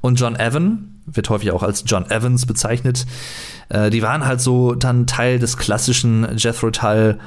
[0.00, 3.06] Und John Evan, wird häufig auch als John Evans bezeichnet,
[3.68, 7.18] äh, die waren halt so dann Teil des klassischen Jethro Tull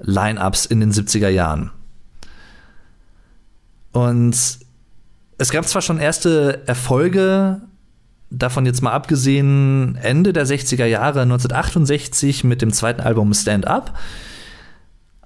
[0.00, 1.70] Line-Ups in den 70er Jahren.
[3.92, 4.36] Und
[5.38, 7.60] es gab zwar schon erste Erfolge,
[8.30, 13.98] davon jetzt mal abgesehen, Ende der 60er Jahre, 1968 mit dem zweiten Album Stand Up.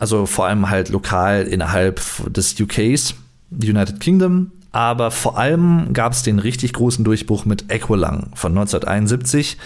[0.03, 3.15] Also vor allem halt lokal innerhalb des UKs,
[3.53, 4.51] United Kingdom.
[4.73, 9.59] Aber vor allem gab es den richtig großen Durchbruch mit Aqualung von 1971.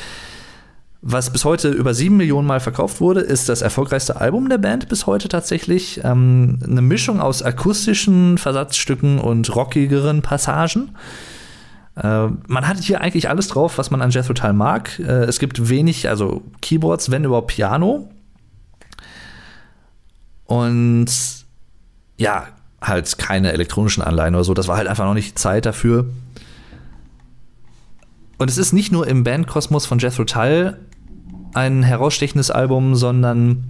[1.00, 4.90] Was bis heute über sieben Millionen Mal verkauft wurde, ist das erfolgreichste Album der Band
[4.90, 6.02] bis heute tatsächlich.
[6.04, 10.90] Ähm, eine Mischung aus akustischen Versatzstücken und rockigeren Passagen.
[11.94, 14.98] Äh, man hat hier eigentlich alles drauf, was man an Jethro Tull mag.
[14.98, 18.10] Äh, es gibt wenig, also Keyboards, wenn überhaupt Piano.
[20.46, 21.06] Und
[22.16, 22.46] ja,
[22.80, 24.54] halt keine elektronischen Anleihen oder so.
[24.54, 26.06] Das war halt einfach noch nicht Zeit dafür.
[28.38, 30.78] Und es ist nicht nur im Bandkosmos von Jethro Tull
[31.54, 33.64] ein herausstechendes Album, sondern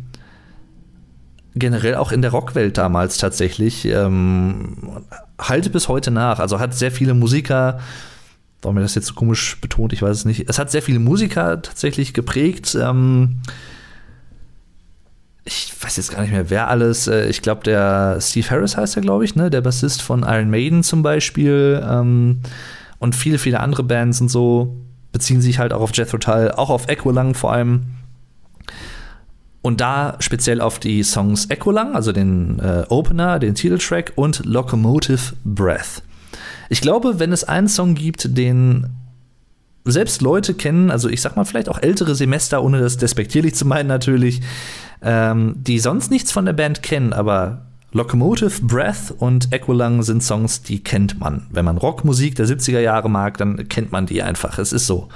[1.55, 3.85] generell auch in der Rockwelt damals tatsächlich.
[3.87, 5.05] Ähm,
[5.39, 6.41] halte bis heute nach.
[6.41, 7.79] Also hat sehr viele Musiker,
[8.61, 10.49] warum mir das jetzt so komisch betont, ich weiß es nicht.
[10.49, 12.77] Es hat sehr viele Musiker tatsächlich geprägt.
[12.81, 13.41] Ähm,
[15.47, 17.07] ich weiß jetzt gar nicht mehr, wer alles.
[17.07, 19.49] Äh, ich glaube, der Steve Harris heißt er, glaube ich, ne?
[19.49, 21.83] Der Bassist von Iron Maiden zum Beispiel.
[21.89, 22.41] Ähm,
[22.99, 24.77] und viele, viele andere Bands und so
[25.13, 27.87] beziehen sich halt auch auf Jethro Tull, auch auf Equalang vor allem.
[29.63, 35.35] Und da speziell auf die Songs Equalang, also den äh, Opener, den Titeltrack und Locomotive
[35.45, 36.03] Breath.
[36.69, 38.91] Ich glaube, wenn es einen Song gibt, den
[39.87, 43.65] selbst Leute kennen, also ich sag mal vielleicht auch ältere Semester, ohne das despektierlich zu
[43.65, 44.43] meinen natürlich,
[45.03, 50.63] ähm, die sonst nichts von der Band kennen, aber Locomotive, Breath und Equalung sind Songs,
[50.63, 51.47] die kennt man.
[51.51, 54.59] Wenn man Rockmusik der 70er Jahre mag, dann kennt man die einfach.
[54.59, 55.09] Es ist so.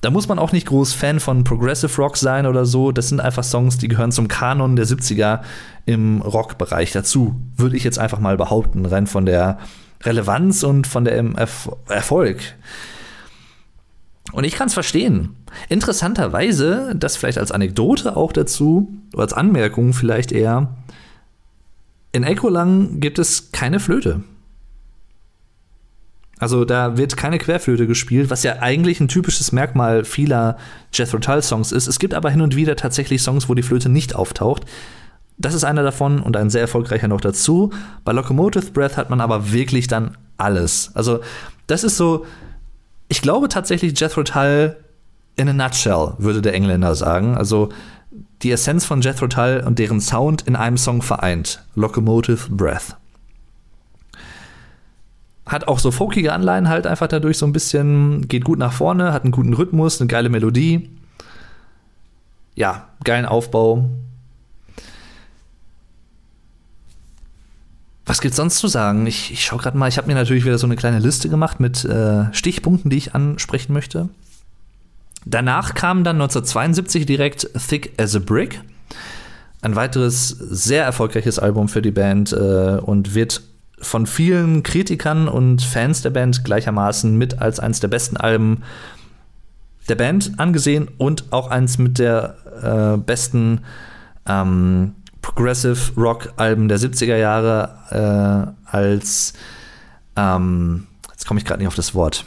[0.00, 2.92] Da muss man auch nicht groß Fan von Progressive Rock sein oder so.
[2.92, 5.40] Das sind einfach Songs, die gehören zum Kanon der 70er
[5.86, 7.36] im Rockbereich dazu.
[7.56, 9.58] Würde ich jetzt einfach mal behaupten, rein von der
[10.02, 12.38] Relevanz und von dem Erf Erfolg.
[14.32, 15.36] Und ich kann es verstehen.
[15.68, 20.76] Interessanterweise, das vielleicht als Anekdote auch dazu, oder als Anmerkung vielleicht eher,
[22.12, 24.22] in Echolang gibt es keine Flöte.
[26.38, 30.56] Also da wird keine Querflöte gespielt, was ja eigentlich ein typisches Merkmal vieler
[30.92, 31.88] Jethro Tull Songs ist.
[31.88, 34.64] Es gibt aber hin und wieder tatsächlich Songs, wo die Flöte nicht auftaucht.
[35.36, 37.72] Das ist einer davon und ein sehr erfolgreicher noch dazu.
[38.04, 40.90] Bei Locomotive Breath hat man aber wirklich dann alles.
[40.94, 41.20] Also
[41.66, 42.24] das ist so,
[43.08, 44.76] ich glaube tatsächlich Jethro Tull
[45.36, 47.36] in a nutshell, würde der Engländer sagen.
[47.36, 47.68] Also
[48.42, 51.64] die Essenz von Jethro Tull und deren Sound in einem Song vereint.
[51.74, 52.96] Locomotive Breath
[55.48, 59.12] hat auch so folkige Anleihen halt einfach dadurch so ein bisschen, geht gut nach vorne,
[59.12, 60.90] hat einen guten Rhythmus, eine geile Melodie.
[62.54, 63.88] Ja, geilen Aufbau.
[68.08, 69.06] Was gibt's sonst zu sagen?
[69.06, 71.60] Ich, ich schaue gerade mal, ich habe mir natürlich wieder so eine kleine Liste gemacht
[71.60, 74.08] mit äh, Stichpunkten, die ich ansprechen möchte.
[75.26, 78.62] Danach kam dann 1972 direkt Thick as a Brick.
[79.60, 83.42] Ein weiteres sehr erfolgreiches Album für die Band äh, und wird
[83.78, 88.62] von vielen Kritikern und Fans der Band gleichermaßen mit als eines der besten Alben
[89.90, 93.60] der Band angesehen und auch eins mit der äh, besten
[94.26, 94.94] ähm,
[95.38, 99.34] Progressive Rock Alben der 70er Jahre äh, als
[100.16, 102.24] ähm, jetzt komme ich gerade nicht auf das Wort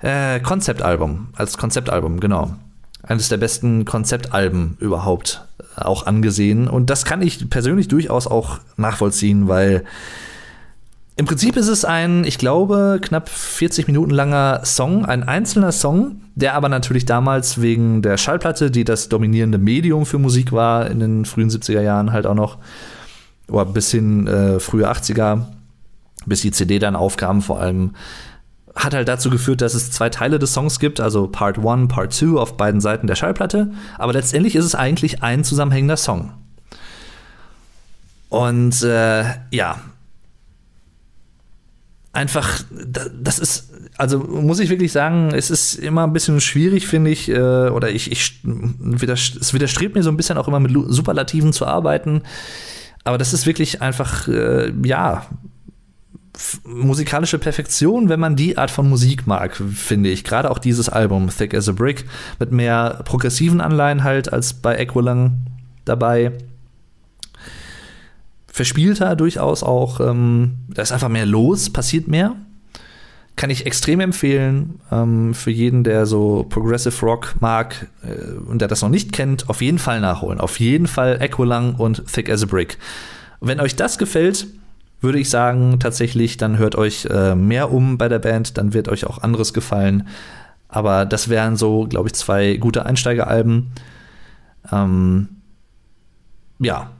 [0.00, 2.56] äh, Konzeptalbum als Konzeptalbum genau
[3.04, 6.66] eines der besten Konzeptalben überhaupt äh, auch angesehen.
[6.66, 9.84] Und das kann ich persönlich durchaus auch nachvollziehen, weil
[11.16, 16.22] im Prinzip ist es ein, ich glaube, knapp 40 Minuten langer Song, ein einzelner Song,
[16.34, 21.00] der aber natürlich damals wegen der Schallplatte, die das dominierende Medium für Musik war, in
[21.00, 22.58] den frühen 70er Jahren halt auch noch,
[23.48, 25.42] oder bis hin äh, frühe 80er,
[26.24, 27.92] bis die CD dann aufkam, vor allem
[28.74, 32.14] hat halt dazu geführt, dass es zwei Teile des Songs gibt, also Part 1, Part
[32.14, 33.70] 2 auf beiden Seiten der Schallplatte.
[33.98, 36.32] Aber letztendlich ist es eigentlich ein zusammenhängender Song.
[38.30, 39.78] Und äh, ja,
[42.12, 42.62] einfach,
[43.20, 47.28] das ist, also muss ich wirklich sagen, es ist immer ein bisschen schwierig, finde ich,
[47.28, 51.66] äh, oder ich, ich es widerstrebt mir so ein bisschen auch immer mit Superlativen zu
[51.66, 52.22] arbeiten.
[53.04, 55.26] Aber das ist wirklich einfach, äh, ja,
[56.64, 60.24] musikalische Perfektion, wenn man die Art von Musik mag, finde ich.
[60.24, 62.06] Gerade auch dieses Album, Thick as a Brick,
[62.38, 65.46] mit mehr progressiven Anleihen halt als bei Equilang
[65.84, 66.32] dabei.
[68.52, 69.98] Verspielter durchaus auch.
[69.98, 72.36] Ähm, da ist einfach mehr los, passiert mehr.
[73.34, 78.68] Kann ich extrem empfehlen ähm, für jeden, der so Progressive Rock mag äh, und der
[78.68, 80.38] das noch nicht kennt, auf jeden Fall nachholen.
[80.38, 82.76] Auf jeden Fall Equilang und Thick as a Brick.
[83.40, 84.46] wenn euch das gefällt,
[85.00, 88.88] würde ich sagen, tatsächlich, dann hört euch äh, mehr um bei der Band, dann wird
[88.88, 90.06] euch auch anderes gefallen.
[90.68, 93.72] Aber das wären so, glaube ich, zwei gute Einsteigeralben.
[94.70, 95.28] Ähm,
[96.60, 96.90] ja.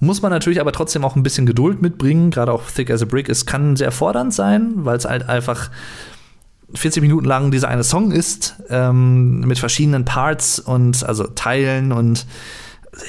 [0.00, 3.04] Muss man natürlich aber trotzdem auch ein bisschen Geduld mitbringen, gerade auch Thick as a
[3.04, 3.28] Brick.
[3.28, 5.70] Es kann sehr fordernd sein, weil es halt einfach
[6.74, 12.26] 40 Minuten lang dieser eine Song ist, ähm, mit verschiedenen Parts und also Teilen und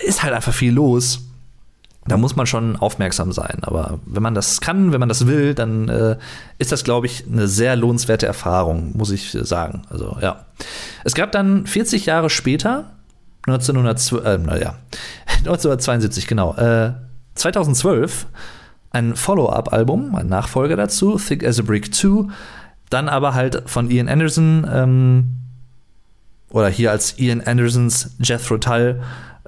[0.05, 1.29] ist halt einfach viel los
[2.09, 3.59] da muss man schon aufmerksam sein.
[3.61, 6.17] Aber wenn man das kann, wenn man das will, dann äh,
[6.57, 9.83] ist das, glaube ich, eine sehr lohnenswerte Erfahrung, muss ich sagen.
[9.89, 10.45] Also ja.
[11.03, 12.91] Es gab dann 40 Jahre später,
[13.51, 14.75] 1900, äh, naja,
[15.39, 16.93] 1972, genau, äh,
[17.35, 18.27] 2012,
[18.91, 22.31] ein Follow-up-Album, ein Nachfolger dazu, Thick as a Brick 2,
[22.89, 25.35] dann aber halt von Ian Anderson ähm,
[26.49, 29.01] oder hier als Ian Andersons Jethro Tull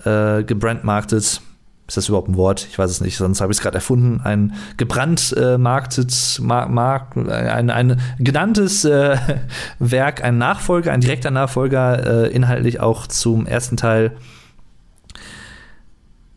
[0.05, 1.41] äh, gebrandmarktet
[1.91, 2.65] ist das überhaupt ein Wort?
[2.71, 4.21] Ich weiß es nicht, sonst habe ich es gerade erfunden.
[4.23, 9.17] Ein gebrannt äh, marktet, mar, mark, ein, ein genanntes äh,
[9.79, 14.15] Werk, ein Nachfolger, ein direkter Nachfolger, äh, inhaltlich auch zum ersten Teil.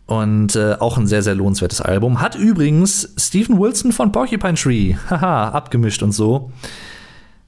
[0.07, 2.21] Und äh, auch ein sehr, sehr lohnenswertes Album.
[2.21, 6.51] Hat übrigens Stephen Wilson von Porcupine Tree, haha, abgemischt und so.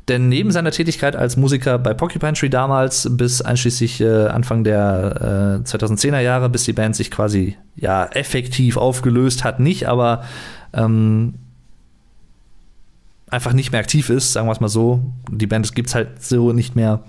[0.08, 5.60] Denn neben seiner Tätigkeit als Musiker bei Porcupine Tree damals bis einschließlich äh, Anfang der
[5.64, 10.22] äh, 2010er Jahre, bis die Band sich quasi ja effektiv aufgelöst hat, nicht, aber
[10.72, 11.34] ähm,
[13.30, 15.02] einfach nicht mehr aktiv ist, sagen wir es mal so.
[15.28, 17.02] Die Band gibt es halt so nicht mehr.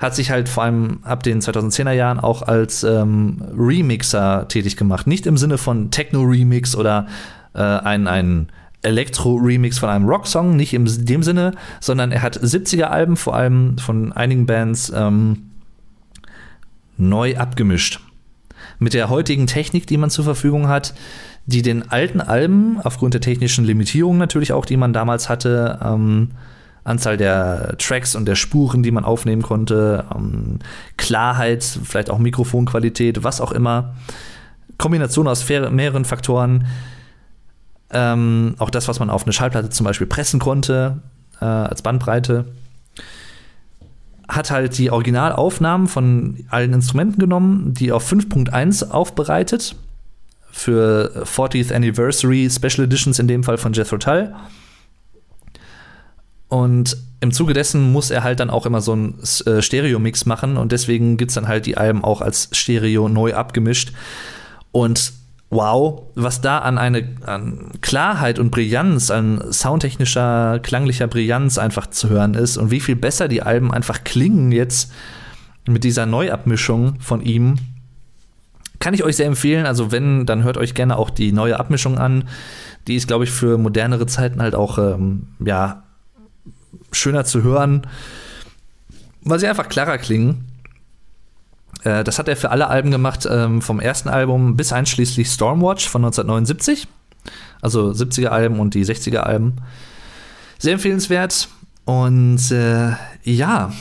[0.00, 5.06] Hat sich halt vor allem ab den 2010er Jahren auch als ähm, Remixer tätig gemacht.
[5.06, 7.06] Nicht im Sinne von Techno-Remix oder
[7.54, 8.48] äh, ein, ein
[8.82, 14.12] Elektro-Remix von einem Rocksong, nicht in dem Sinne, sondern er hat 70er-Alben, vor allem von
[14.12, 15.50] einigen Bands, ähm,
[16.96, 18.00] neu abgemischt.
[18.78, 20.94] Mit der heutigen Technik, die man zur Verfügung hat,
[21.46, 26.30] die den alten Alben, aufgrund der technischen Limitierungen natürlich auch, die man damals hatte, ähm,
[26.84, 30.58] Anzahl der Tracks und der Spuren, die man aufnehmen konnte, ähm,
[30.96, 33.94] Klarheit, vielleicht auch Mikrofonqualität, was auch immer,
[34.78, 36.66] Kombination aus mehreren Faktoren,
[37.90, 41.00] Ähm, auch das, was man auf eine Schallplatte zum Beispiel pressen konnte,
[41.40, 42.46] äh, als Bandbreite.
[44.28, 49.74] Hat halt die Originalaufnahmen von allen Instrumenten genommen, die auf 5.1 aufbereitet.
[50.50, 54.34] Für 40th Anniversary Special Editions in dem Fall von Jethro Tull.
[56.48, 60.56] Und im Zuge dessen muss er halt dann auch immer so einen äh, Stereo-Mix machen
[60.56, 63.92] und deswegen gibt es dann halt die Alben auch als Stereo neu abgemischt.
[64.72, 65.12] Und
[65.50, 72.08] wow, was da an eine an Klarheit und Brillanz, an soundtechnischer, klanglicher Brillanz einfach zu
[72.10, 74.92] hören ist und wie viel besser die Alben einfach klingen jetzt
[75.66, 77.56] mit dieser Neuabmischung von ihm.
[78.78, 79.66] Kann ich euch sehr empfehlen.
[79.66, 82.28] Also, wenn, dann hört euch gerne auch die neue Abmischung an.
[82.86, 85.82] Die ist, glaube ich, für modernere Zeiten halt auch, ähm, ja,
[86.92, 87.86] schöner zu hören,
[89.22, 90.47] weil sie einfach klarer klingen.
[91.84, 95.88] Äh, das hat er für alle Alben gemacht, ähm, vom ersten Album bis einschließlich Stormwatch
[95.88, 96.88] von 1979.
[97.60, 99.56] Also 70er Alben und die 60er Alben.
[100.58, 101.48] Sehr empfehlenswert.
[101.84, 103.72] Und äh, ja.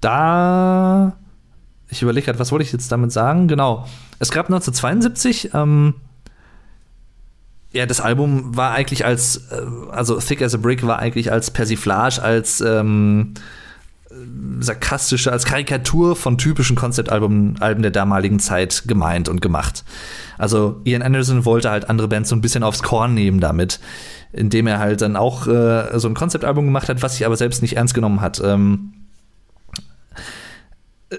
[0.00, 1.16] Da.
[1.88, 3.48] Ich überlege gerade, was wollte ich jetzt damit sagen?
[3.48, 3.86] Genau.
[4.18, 5.94] Es gab 1972 ähm,
[7.76, 9.60] ja, das Album war eigentlich als, äh,
[9.90, 13.34] also Thick as a Brick war eigentlich als Persiflage, als ähm,
[14.60, 19.84] sarkastische, als Karikatur von typischen Konzeptalben Alben der damaligen Zeit gemeint und gemacht.
[20.38, 23.80] Also Ian Anderson wollte halt andere Bands so ein bisschen aufs Korn nehmen damit,
[24.32, 27.62] indem er halt dann auch äh, so ein Konzeptalbum gemacht hat, was sich aber selbst
[27.62, 28.40] nicht ernst genommen hat.
[28.42, 28.92] Ähm,
[31.10, 31.16] äh,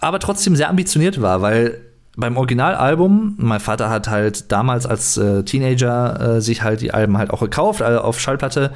[0.00, 1.80] aber trotzdem sehr ambitioniert war, weil
[2.16, 7.18] beim Originalalbum, mein Vater hat halt damals als äh, Teenager äh, sich halt die Alben
[7.18, 8.72] halt auch gekauft, also auf Schallplatte.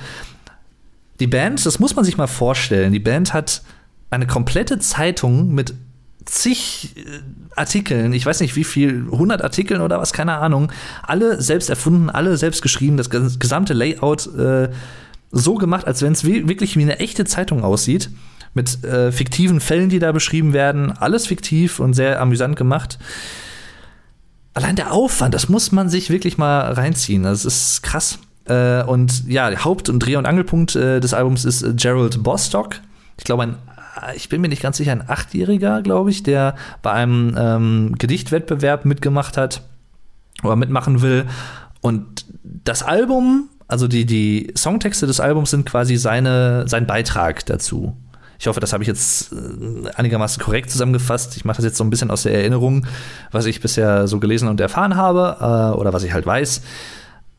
[1.21, 3.63] Die Band, das muss man sich mal vorstellen, die Band hat
[4.11, 5.75] eine komplette Zeitung mit
[6.25, 7.21] zig äh,
[7.57, 12.11] Artikeln, ich weiß nicht wie viel, 100 Artikeln oder was, keine Ahnung, alle selbst erfunden,
[12.11, 14.71] alle selbst geschrieben, das gesamte Layout äh,
[15.31, 18.11] so gemacht, als wenn es wirklich wie eine echte Zeitung aussieht
[18.55, 20.91] mit äh, fiktiven Fällen, die da beschrieben werden.
[20.91, 22.99] Alles fiktiv und sehr amüsant gemacht.
[24.55, 27.23] Allein der Aufwand, das muss man sich wirklich mal reinziehen.
[27.23, 28.19] Das ist krass.
[28.51, 32.77] Äh, und ja, Haupt- und Dreh- und Angelpunkt äh, des Albums ist äh, Gerald Bostock.
[33.17, 33.57] Ich glaube, ein
[34.15, 38.85] ich bin mir nicht ganz sicher, ein Achtjähriger, glaube ich, der bei einem ähm, Gedichtwettbewerb
[38.85, 39.63] mitgemacht hat
[40.43, 41.27] oder mitmachen will.
[41.83, 47.95] Und das Album, also die, die Songtexte des Albums sind quasi seine, sein Beitrag dazu.
[48.39, 51.37] Ich hoffe, das habe ich jetzt äh, einigermaßen korrekt zusammengefasst.
[51.37, 52.87] Ich mache das jetzt so ein bisschen aus der Erinnerung,
[53.33, 56.63] was ich bisher so gelesen und erfahren habe äh, oder was ich halt weiß.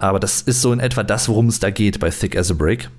[0.02, 2.56] Aber das ist so in etwa das, worum es da geht bei Thick as a
[2.56, 2.90] Brick.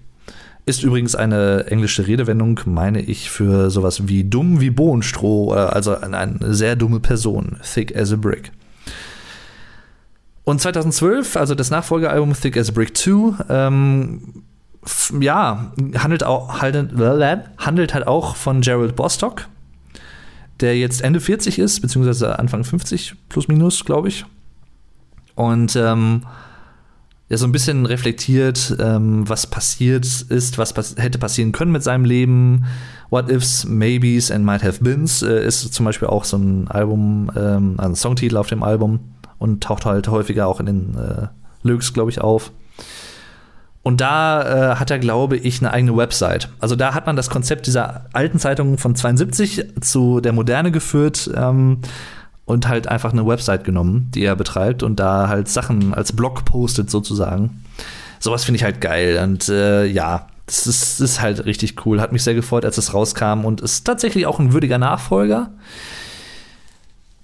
[0.67, 6.55] Ist übrigens eine englische Redewendung, meine ich, für sowas wie dumm wie Bohnenstroh, also eine
[6.55, 7.59] sehr dumme Person.
[7.63, 8.53] Thick as a Brick.
[10.45, 14.45] Und 2012, also das Nachfolgealbum Thick as a Brick 2, ähm,
[15.21, 16.93] ja, handelt auch, handelt,
[17.59, 19.49] handelt halt auch von Gerald Bostock,
[20.61, 24.25] der jetzt Ende 40 ist, beziehungsweise Anfang 50 plus minus, glaube ich.
[25.35, 26.23] Und ähm,
[27.33, 31.83] ja, so ein bisschen reflektiert, ähm, was passiert ist, was pass hätte passieren können mit
[31.83, 32.67] seinem Leben.
[33.09, 37.31] What Ifs, Maybes and Might Have Beens äh, ist zum Beispiel auch so ein Album,
[37.35, 39.01] ähm, ein Songtitel auf dem Album
[39.39, 41.29] und taucht halt häufiger auch in den äh,
[41.63, 42.53] Lyrics, glaube ich, auf.
[43.83, 46.51] Und da äh, hat er, glaube ich, eine eigene Website.
[46.61, 51.31] Also da hat man das Konzept dieser alten Zeitung von 72 zu der Moderne geführt
[51.35, 51.79] ähm,
[52.45, 56.45] und halt einfach eine Website genommen, die er betreibt und da halt Sachen als Blog
[56.45, 57.65] postet sozusagen.
[58.19, 59.21] Sowas finde ich halt geil.
[59.23, 62.01] Und äh, ja, das ist, das ist, halt richtig cool.
[62.01, 65.51] Hat mich sehr gefreut, als es rauskam und ist tatsächlich auch ein würdiger Nachfolger.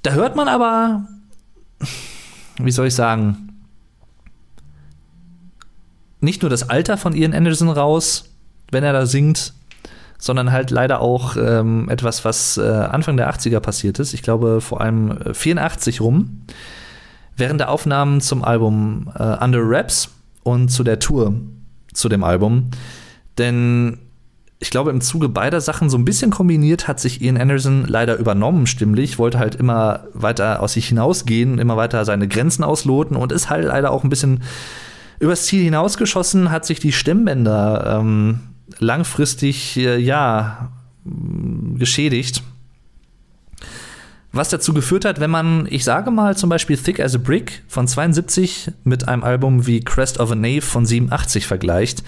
[0.02, 1.06] Da hört man aber,
[2.58, 3.48] wie soll ich sagen,
[6.20, 8.30] nicht nur das Alter von Ian Anderson raus,
[8.70, 9.54] wenn er da singt,
[10.18, 14.14] sondern halt leider auch ähm, etwas, was äh, Anfang der 80er passiert ist.
[14.14, 16.42] Ich glaube vor allem äh, 84 rum.
[17.36, 20.10] Während der Aufnahmen zum Album äh, Under Raps
[20.42, 21.34] und zu der Tour
[21.92, 22.70] zu dem Album.
[23.38, 23.98] Denn
[24.60, 28.16] ich glaube, im Zuge beider Sachen so ein bisschen kombiniert hat sich Ian Anderson leider
[28.16, 33.30] übernommen, stimmlich, wollte halt immer weiter aus sich hinausgehen, immer weiter seine Grenzen ausloten und
[33.30, 34.42] ist halt leider auch ein bisschen
[35.20, 38.40] übers Ziel hinausgeschossen, hat sich die Stimmbänder ähm,
[38.78, 40.70] langfristig, äh, ja,
[41.74, 42.42] geschädigt.
[44.30, 47.62] Was dazu geführt hat, wenn man, ich sage mal, zum Beispiel Thick as a Brick
[47.66, 52.04] von 72 mit einem Album wie Crest of a Knave von 87 vergleicht,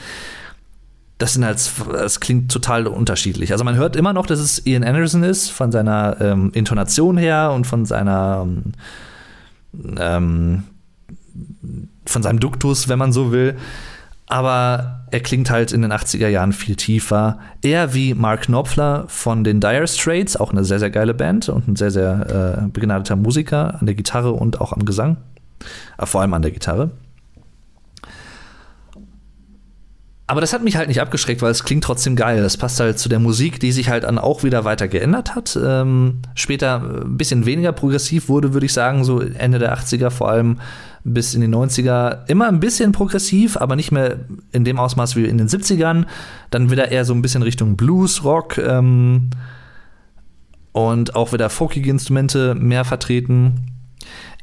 [1.17, 1.61] das sind halt,
[1.93, 3.53] das klingt total unterschiedlich.
[3.53, 7.53] Also man hört immer noch, dass es Ian Anderson ist, von seiner ähm, Intonation her
[7.55, 8.73] und von seiner ähm,
[9.99, 10.63] ähm,
[12.07, 13.57] von seinem Duktus, wenn man so will.
[14.31, 17.41] Aber er klingt halt in den 80er Jahren viel tiefer.
[17.63, 21.67] Eher wie Mark Knopfler von den Dire Straits, auch eine sehr, sehr geile Band und
[21.67, 25.17] ein sehr, sehr äh, begnadeter Musiker an der Gitarre und auch am Gesang.
[25.97, 26.93] Aber vor allem an der Gitarre.
[30.29, 32.41] Aber das hat mich halt nicht abgeschreckt, weil es klingt trotzdem geil.
[32.41, 35.59] Das passt halt zu der Musik, die sich halt dann auch wieder weiter geändert hat.
[35.61, 40.29] Ähm, später ein bisschen weniger progressiv wurde, würde ich sagen, so Ende der 80er, vor
[40.29, 40.61] allem
[41.05, 42.29] bis in die 90er.
[42.29, 44.21] Immer ein bisschen progressiv, aber nicht mehr
[44.53, 46.07] in dem Ausmaß wie in den 70ern.
[46.51, 49.31] Dann wieder eher so ein bisschen Richtung Blues, Rock ähm,
[50.73, 53.71] und auch wieder folkige Instrumente mehr vertreten.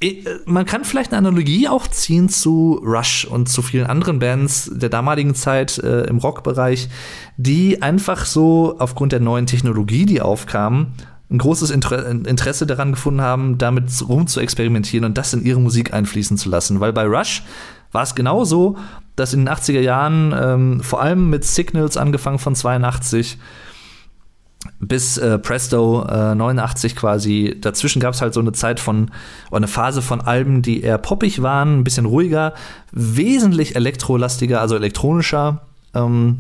[0.02, 4.70] Äh, man kann vielleicht eine Analogie auch ziehen zu Rush und zu vielen anderen Bands
[4.74, 6.90] der damaligen Zeit äh, im Rockbereich,
[7.38, 10.94] die einfach so aufgrund der neuen Technologie, die aufkam,
[11.30, 15.94] ein großes Interesse daran gefunden haben, damit rum zu experimentieren und das in ihre Musik
[15.94, 16.80] einfließen zu lassen.
[16.80, 17.44] Weil bei Rush
[17.92, 18.78] war es genauso,
[19.18, 23.38] dass in den 80er Jahren, ähm, vor allem mit Signals angefangen von 82,
[24.80, 27.58] bis äh, Presto äh, 89 quasi.
[27.60, 29.12] Dazwischen gab es halt so eine Zeit von,
[29.50, 32.54] oder eine Phase von Alben, die eher poppig waren, ein bisschen ruhiger,
[32.92, 35.62] wesentlich elektrolastiger, also elektronischer.
[35.94, 36.40] Ähm,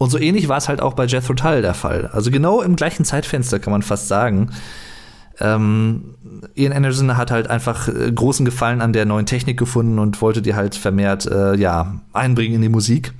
[0.00, 2.06] und so ähnlich war es halt auch bei Jethro Tull der Fall.
[2.06, 4.48] Also genau im gleichen Zeitfenster kann man fast sagen.
[5.38, 6.14] Ähm,
[6.54, 10.40] Ian Anderson hat halt einfach äh, großen Gefallen an der neuen Technik gefunden und wollte
[10.40, 13.12] die halt vermehrt äh, ja, einbringen in die Musik.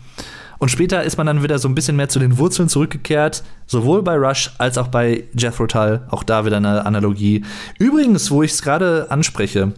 [0.58, 4.02] Und später ist man dann wieder so ein bisschen mehr zu den Wurzeln zurückgekehrt, sowohl
[4.02, 6.00] bei Rush als auch bei Jethro Tull.
[6.08, 7.44] Auch da wieder eine Analogie.
[7.78, 9.72] Übrigens, wo ich es gerade anspreche,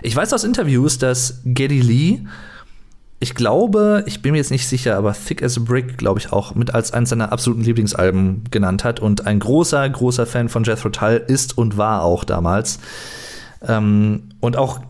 [0.00, 2.20] ich weiß aus Interviews, dass Geddy Lee,
[3.24, 6.30] ich glaube, ich bin mir jetzt nicht sicher, aber Thick as a Brick, glaube ich,
[6.30, 10.62] auch mit als eines seiner absoluten Lieblingsalben genannt hat und ein großer, großer Fan von
[10.62, 12.80] Jethro Tull ist und war auch damals.
[13.66, 14.80] Ähm, und auch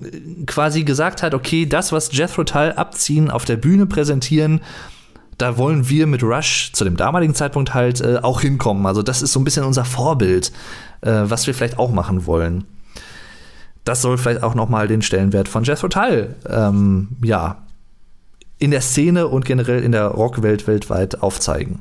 [0.47, 4.63] quasi gesagt hat, okay, das, was Jethro Tull abziehen, auf der Bühne präsentieren,
[5.39, 8.85] da wollen wir mit Rush zu dem damaligen Zeitpunkt halt äh, auch hinkommen.
[8.87, 10.51] Also das ist so ein bisschen unser Vorbild,
[11.03, 12.65] äh, was wir vielleicht auch machen wollen.
[13.85, 17.64] Das soll vielleicht auch noch mal den Stellenwert von Jethro Tull, ähm, ja,
[18.59, 21.81] in der Szene und generell in der Rockwelt weltweit aufzeigen.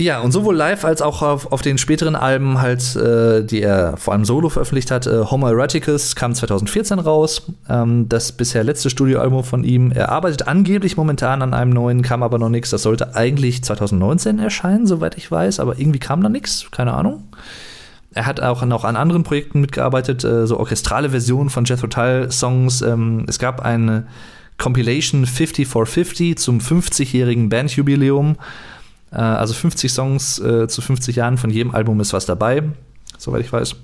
[0.00, 3.98] Ja, und sowohl live als auch auf, auf den späteren Alben halt, äh, die er
[3.98, 8.88] vor allem solo veröffentlicht hat, äh, Homo Eroticus kam 2014 raus, ähm, das bisher letzte
[8.88, 9.92] Studioalbum von ihm.
[9.92, 12.70] Er arbeitet angeblich momentan an einem neuen, kam aber noch nichts.
[12.70, 17.24] Das sollte eigentlich 2019 erscheinen, soweit ich weiß, aber irgendwie kam da nichts, keine Ahnung.
[18.12, 22.30] Er hat auch noch an anderen Projekten mitgearbeitet, äh, so orchestrale Versionen von Jethro Tull
[22.30, 22.82] Songs.
[22.82, 24.06] Ähm, es gab eine
[24.58, 28.36] Compilation 50 for 50 zum 50-jährigen Bandjubiläum.
[29.12, 32.64] Äh, also 50 Songs äh, zu 50 Jahren, von jedem Album ist was dabei,
[33.16, 33.76] soweit ich weiß.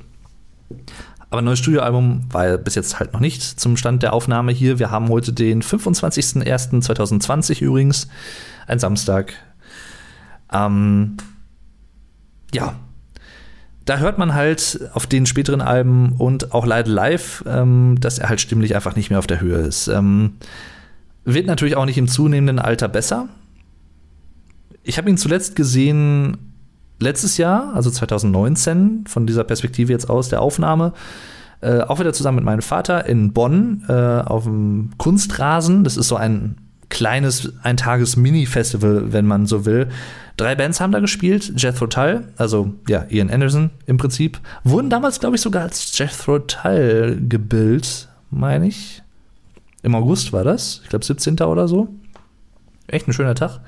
[1.30, 4.78] Aber ein neues Studioalbum war bis jetzt halt noch nicht zum Stand der Aufnahme hier.
[4.78, 8.08] Wir haben heute den 25.01.2020 übrigens,
[8.66, 9.34] ein Samstag.
[10.52, 11.16] Ähm,
[12.52, 12.76] ja,
[13.86, 18.28] da hört man halt auf den späteren Alben und auch leider live, ähm, dass er
[18.28, 19.88] halt stimmlich einfach nicht mehr auf der Höhe ist.
[19.88, 20.34] Ähm,
[21.24, 23.28] wird natürlich auch nicht im zunehmenden Alter besser
[24.86, 26.38] ich habe ihn zuletzt gesehen
[27.00, 30.92] letztes Jahr, also 2019, von dieser Perspektive jetzt aus der Aufnahme.
[31.60, 35.84] Äh, auch wieder zusammen mit meinem Vater in Bonn äh, auf dem Kunstrasen.
[35.84, 36.56] Das ist so ein
[36.88, 39.88] kleines Eintages-Mini-Festival, wenn man so will.
[40.36, 41.52] Drei Bands haben da gespielt.
[41.56, 46.38] Jethro Tull, also ja, Ian Anderson im Prinzip, wurden damals, glaube ich, sogar als Jethro
[46.40, 49.02] Tull gebildet, meine ich.
[49.82, 50.80] Im August war das.
[50.82, 51.38] Ich glaube, 17.
[51.40, 51.88] oder so.
[52.88, 53.60] Echt ein schöner Tag.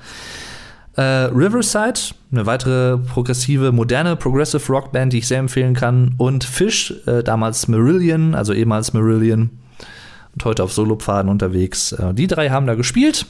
[0.95, 1.99] Äh, Riverside,
[2.31, 6.15] eine weitere progressive, moderne Progressive Rock Band, die ich sehr empfehlen kann.
[6.17, 9.49] Und Fish, äh, damals Marillion, also ehemals Marillion.
[10.33, 11.91] Und heute auf Solopfaden unterwegs.
[11.91, 13.25] Äh, die drei haben da gespielt.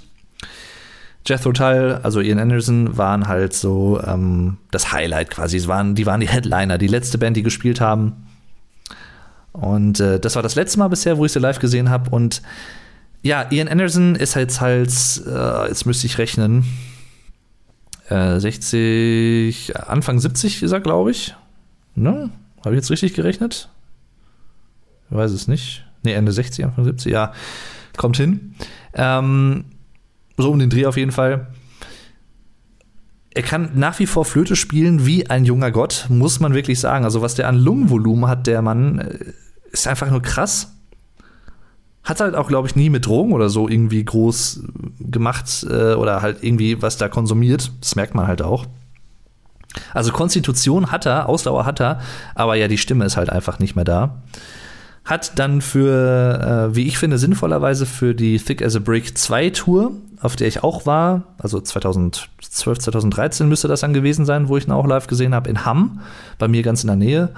[1.26, 5.58] Jethro Tull, also Ian Anderson, waren halt so ähm, das Highlight quasi.
[5.58, 8.28] Es waren, die waren die Headliner, die letzte Band, die gespielt haben.
[9.52, 12.10] Und äh, das war das letzte Mal bisher, wo ich sie live gesehen habe.
[12.10, 12.42] Und
[13.22, 14.92] ja, Ian Anderson ist halt halt,
[15.28, 16.66] äh, jetzt müsste ich rechnen,
[18.10, 21.36] 60, äh, Anfang 70 ist er, glaube ich.
[21.96, 22.32] Ne?
[22.66, 23.70] Habe ich jetzt richtig gerechnet?
[25.10, 25.86] Ich weiß es nicht.
[26.04, 27.34] Ne, Ende 60, Anfang 70, ja.
[27.98, 28.56] Kommt hin.
[28.94, 29.66] Ähm,
[30.38, 31.48] so um den Dreh auf jeden Fall.
[33.32, 37.06] Er kann nach wie vor Flöte spielen wie ein junger Gott, muss man wirklich sagen.
[37.06, 39.34] Also, was der an Lungenvolumen hat, der Mann, äh,
[39.72, 40.76] ist einfach nur krass.
[42.04, 44.64] Hat halt auch, glaube ich, nie mit Drogen oder so irgendwie groß
[45.00, 47.72] gemacht äh, oder halt irgendwie was da konsumiert.
[47.82, 48.66] Das merkt man halt auch.
[49.94, 52.00] Also Konstitution hat er, Ausdauer hat er,
[52.34, 54.24] aber ja, die Stimme ist halt einfach nicht mehr da.
[55.10, 59.50] Hat dann für, äh, wie ich finde, sinnvollerweise für die Thick as a Brick 2
[59.50, 64.58] Tour, auf der ich auch war, also 2012, 2013 müsste das dann gewesen sein, wo
[64.58, 66.02] ich ihn auch live gesehen habe, in Hamm,
[66.38, 67.30] bei mir ganz in der Nähe,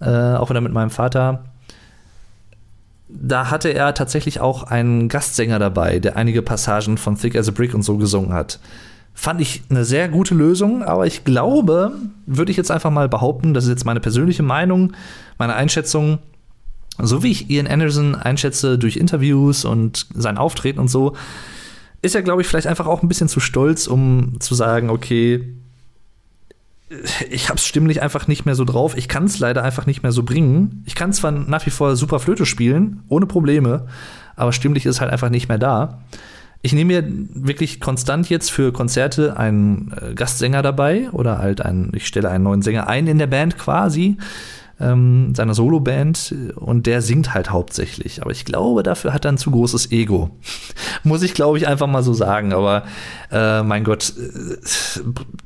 [0.00, 1.44] äh, auch wieder mit meinem Vater.
[3.10, 7.52] Da hatte er tatsächlich auch einen Gastsänger dabei, der einige Passagen von Thick as a
[7.52, 8.60] Brick und so gesungen hat.
[9.12, 11.92] Fand ich eine sehr gute Lösung, aber ich glaube,
[12.24, 14.94] würde ich jetzt einfach mal behaupten, das ist jetzt meine persönliche Meinung,
[15.36, 16.20] meine Einschätzung,
[16.98, 21.16] so wie ich Ian Anderson einschätze durch Interviews und sein Auftreten und so,
[22.02, 25.54] ist er, glaube ich, vielleicht einfach auch ein bisschen zu stolz, um zu sagen, okay,
[27.30, 28.96] ich habe es stimmlich einfach nicht mehr so drauf.
[28.96, 30.82] Ich kann es leider einfach nicht mehr so bringen.
[30.86, 33.86] Ich kann zwar nach wie vor super Flöte spielen, ohne Probleme,
[34.36, 36.02] aber stimmlich ist halt einfach nicht mehr da.
[36.62, 41.92] Ich nehme mir wirklich konstant jetzt für Konzerte einen äh, Gastsänger dabei oder halt einen,
[41.94, 44.16] ich stelle einen neuen Sänger ein in der Band quasi,
[44.80, 48.22] ähm, seiner Soloband und der singt halt hauptsächlich.
[48.22, 50.30] Aber ich glaube, dafür hat er ein zu großes Ego.
[51.04, 52.52] Muss ich, glaube ich, einfach mal so sagen.
[52.52, 52.84] Aber
[53.30, 54.56] äh, mein Gott, äh,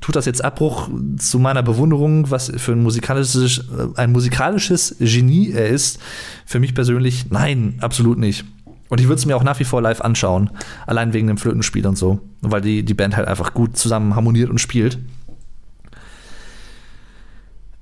[0.00, 5.52] tut das jetzt Abbruch zu meiner Bewunderung, was für ein musikalisches, äh, ein musikalisches Genie
[5.52, 6.00] er ist?
[6.46, 8.44] Für mich persönlich, nein, absolut nicht.
[8.88, 10.50] Und ich würde es mir auch nach wie vor live anschauen.
[10.86, 12.20] Allein wegen dem Flötenspiel und so.
[12.40, 14.98] Weil die, die Band halt einfach gut zusammen harmoniert und spielt.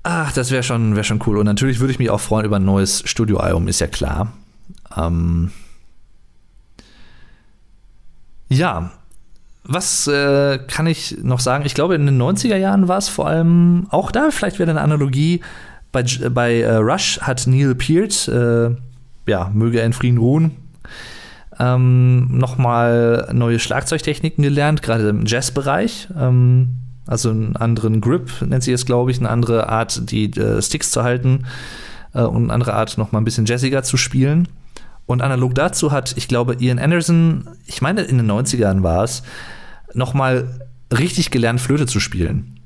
[0.09, 1.37] Ach, das wäre schon, wär schon cool.
[1.37, 4.33] Und natürlich würde ich mich auch freuen über ein neues Studioalbum, ist ja klar.
[4.97, 5.51] Ähm
[8.49, 8.93] ja,
[9.65, 11.67] was äh, kann ich noch sagen?
[11.67, 14.81] Ich glaube, in den 90er Jahren war es vor allem auch da, vielleicht wäre eine
[14.81, 15.41] Analogie.
[15.91, 18.77] Bei, bei äh, Rush hat Neil Peart, äh,
[19.29, 20.53] ja, möge er in Frieden ruhen,
[21.59, 26.07] ähm, nochmal neue Schlagzeugtechniken gelernt, gerade im Jazzbereich.
[26.17, 30.61] Ähm, also einen anderen Grip, nennt sie es, glaube ich, eine andere Art, die äh,
[30.61, 31.47] Sticks zu halten
[32.15, 34.49] äh, und eine andere Art, nochmal ein bisschen jazziger zu spielen.
[35.07, 39.23] Und analog dazu hat, ich glaube, Ian Anderson, ich meine, in den 90ern war es,
[39.95, 40.61] nochmal
[40.93, 42.61] richtig gelernt, Flöte zu spielen.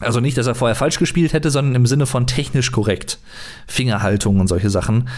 [0.00, 3.18] Also nicht, dass er vorher falsch gespielt hätte, sondern im Sinne von technisch korrekt.
[3.66, 5.08] Fingerhaltung und solche Sachen.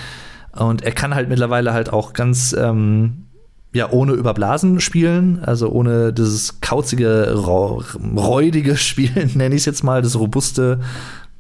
[0.53, 3.27] Und er kann halt mittlerweile halt auch ganz ähm,
[3.75, 10.01] ja ohne überblasen spielen, also ohne dieses kauzige, räudige Spielen, nenne ich es jetzt mal,
[10.01, 10.81] das robuste,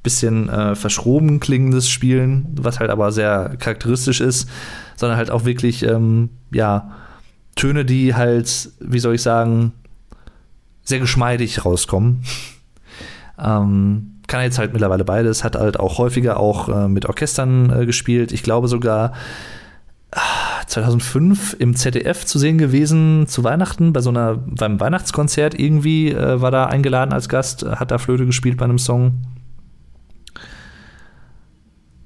[0.02, 4.50] bisschen äh, verschroben klingendes Spielen, was halt aber sehr charakteristisch ist,
[4.96, 6.90] sondern halt auch wirklich, ähm, ja,
[7.56, 9.72] Töne, die halt, wie soll ich sagen,
[10.82, 12.24] sehr geschmeidig rauskommen.
[13.38, 17.86] ähm, kann jetzt halt mittlerweile beides, hat halt auch häufiger auch äh, mit Orchestern äh,
[17.86, 18.32] gespielt.
[18.32, 19.12] Ich glaube sogar
[20.66, 26.10] 2005 ah, im ZDF zu sehen gewesen zu Weihnachten bei so einer beim Weihnachtskonzert irgendwie
[26.10, 29.22] äh, war da eingeladen als Gast, hat da Flöte gespielt bei einem Song.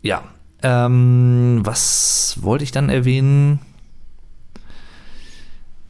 [0.03, 0.23] Ja,
[0.63, 3.61] ähm, was wollte ich dann erwähnen?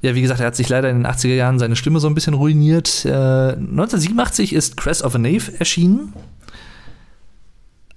[0.00, 2.14] Ja, wie gesagt, er hat sich leider in den 80er Jahren seine Stimme so ein
[2.14, 3.04] bisschen ruiniert.
[3.04, 3.10] Äh,
[3.54, 6.12] 1987 ist Crest of a Knave erschienen.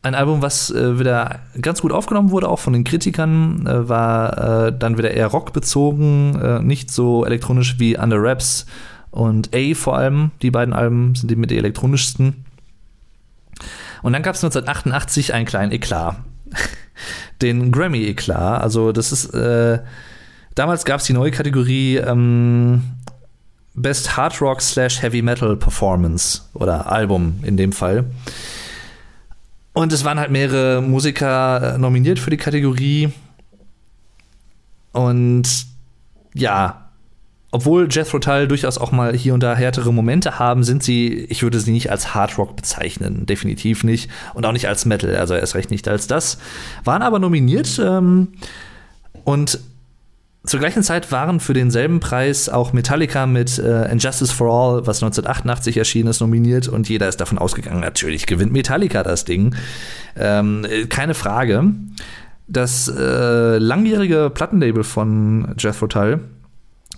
[0.03, 4.67] Ein Album, was äh, wieder ganz gut aufgenommen wurde, auch von den Kritikern, äh, war
[4.67, 8.65] äh, dann wieder eher rockbezogen, äh, nicht so elektronisch wie Under Raps
[9.11, 10.31] und A vor allem.
[10.41, 12.45] Die beiden Alben sind die mit die elektronischsten.
[14.01, 16.17] Und dann gab es 1988 einen kleinen Eklat.
[17.43, 18.61] den Grammy-Eklat.
[18.61, 19.79] Also, das ist äh,
[20.55, 22.83] Damals gab es die neue Kategorie ähm,
[23.73, 28.05] Best Hard Rock slash Heavy Metal Performance oder Album in dem Fall.
[29.73, 33.11] Und es waren halt mehrere Musiker äh, nominiert für die Kategorie.
[34.91, 35.65] Und
[36.33, 36.91] ja,
[37.51, 41.43] obwohl Jethro Tull durchaus auch mal hier und da härtere Momente haben, sind sie, ich
[41.43, 44.09] würde sie nicht als Hard Rock bezeichnen, definitiv nicht.
[44.33, 46.37] Und auch nicht als Metal, also erst recht nicht als das.
[46.85, 47.79] Waren aber nominiert.
[47.83, 48.29] Ähm,
[49.25, 49.59] und
[50.43, 55.03] zur gleichen Zeit waren für denselben Preis auch Metallica mit äh, Injustice for All, was
[55.03, 59.55] 1988 erschienen ist, nominiert und jeder ist davon ausgegangen, natürlich gewinnt Metallica das Ding.
[60.15, 61.73] Ähm, keine Frage.
[62.47, 66.19] Das äh, langjährige Plattenlabel von Jethro Tull,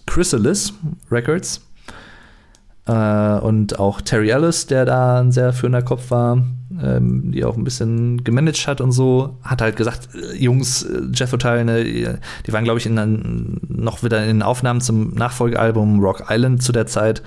[0.06, 0.74] Chrysalis
[1.12, 1.62] Records,
[2.86, 6.44] äh, und auch Terry Ellis, der da ein sehr führender Kopf war,
[6.82, 11.04] ähm, die auch ein bisschen gemanagt hat und so, hat halt gesagt, äh, Jungs, äh,
[11.14, 16.00] Jeff O'Tyle, ne, die waren, glaube ich, in, noch wieder in den Aufnahmen zum Nachfolgealbum
[16.02, 17.24] Rock Island zu der Zeit.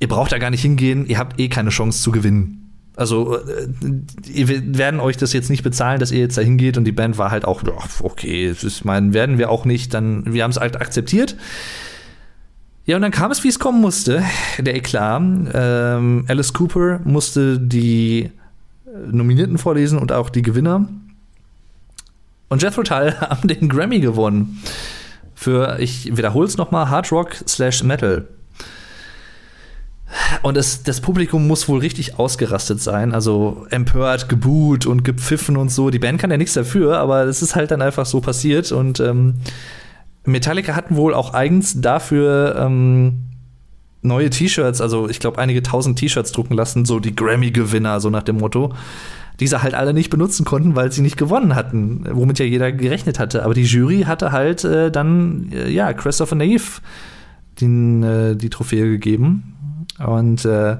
[0.00, 2.70] Ihr braucht da gar nicht hingehen, ihr habt eh keine Chance zu gewinnen.
[2.94, 6.84] Also, äh, wir werden euch das jetzt nicht bezahlen, dass ihr jetzt da hingeht und
[6.84, 7.62] die Band war halt auch,
[8.02, 11.36] okay, ich meine, werden wir auch nicht, dann, wir haben es halt akzeptiert.
[12.88, 14.24] Ja, und dann kam es, wie es kommen musste,
[14.56, 15.20] der Eklat.
[15.52, 18.30] Ähm, Alice Cooper musste die
[19.12, 20.88] Nominierten vorlesen und auch die Gewinner.
[22.48, 24.62] Und Jethro Tull haben den Grammy gewonnen.
[25.34, 28.26] Für, ich wiederhole es nochmal, Hard Rock slash Metal.
[30.40, 35.70] Und das, das Publikum muss wohl richtig ausgerastet sein, also empört, geboot und gepfiffen und
[35.70, 35.90] so.
[35.90, 38.72] Die Band kann ja nichts dafür, aber es ist halt dann einfach so passiert.
[38.72, 39.34] Und ähm,
[40.28, 43.28] Metallica hatten wohl auch eigens dafür ähm,
[44.02, 48.22] neue T-Shirts, also ich glaube einige tausend T-Shirts drucken lassen, so die Grammy-Gewinner, so nach
[48.22, 48.72] dem Motto.
[49.40, 53.20] Diese halt alle nicht benutzen konnten, weil sie nicht gewonnen hatten, womit ja jeder gerechnet
[53.20, 53.44] hatte.
[53.44, 56.80] Aber die Jury hatte halt äh, dann, äh, ja, Christopher Nave
[57.60, 59.86] den, äh, die Trophäe gegeben.
[60.04, 60.78] Und äh,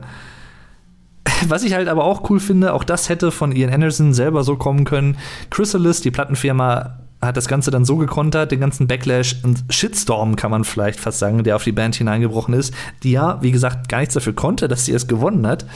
[1.49, 4.57] was ich halt aber auch cool finde, auch das hätte von Ian Anderson selber so
[4.57, 5.17] kommen können.
[5.51, 10.51] Chrysalis, die Plattenfirma, hat das Ganze dann so gekontert, den ganzen Backlash und Shitstorm, kann
[10.51, 13.99] man vielleicht fast sagen, der auf die Band hineingebrochen ist, die ja, wie gesagt, gar
[13.99, 15.67] nichts dafür konnte, dass sie es gewonnen hat.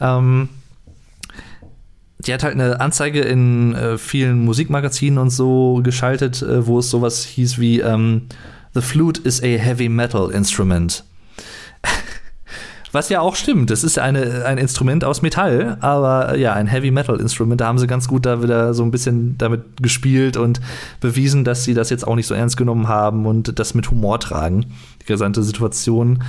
[0.00, 0.48] Ähm,
[2.18, 6.90] die hat halt eine Anzeige in äh, vielen Musikmagazinen und so geschaltet, äh, wo es
[6.90, 8.22] sowas hieß wie ähm,
[8.74, 11.04] The flute is a heavy metal instrument.
[12.92, 13.70] Was ja auch stimmt.
[13.70, 17.60] Das ist eine, ein Instrument aus Metall, aber äh, ja, ein Heavy Metal Instrument.
[17.60, 20.60] Da haben sie ganz gut da wieder so ein bisschen damit gespielt und
[21.00, 24.18] bewiesen, dass sie das jetzt auch nicht so ernst genommen haben und das mit Humor
[24.18, 24.66] tragen,
[25.02, 26.22] die gesamte Situation.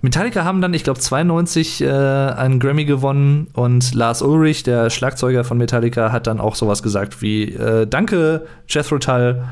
[0.00, 5.44] Metallica haben dann, ich glaube, 92 äh, einen Grammy gewonnen und Lars Ulrich, der Schlagzeuger
[5.44, 9.44] von Metallica, hat dann auch sowas gesagt wie: äh, Danke, Jethro Tull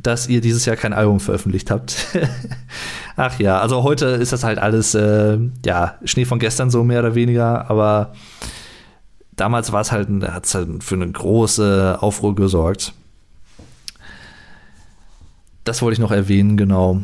[0.00, 2.06] dass ihr dieses Jahr kein Album veröffentlicht habt.
[3.16, 7.00] Ach ja, also heute ist das halt alles, äh, ja, Schnee von gestern so mehr
[7.00, 8.12] oder weniger, aber
[9.34, 12.92] damals war es halt, hat es halt für eine große Aufruhr gesorgt.
[15.64, 17.00] Das wollte ich noch erwähnen, genau.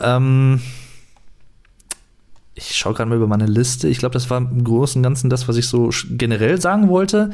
[0.00, 0.60] Ähm,
[2.54, 3.88] ich schaue gerade mal über meine Liste.
[3.88, 7.30] Ich glaube, das war im Großen und Ganzen das, was ich so generell sagen wollte.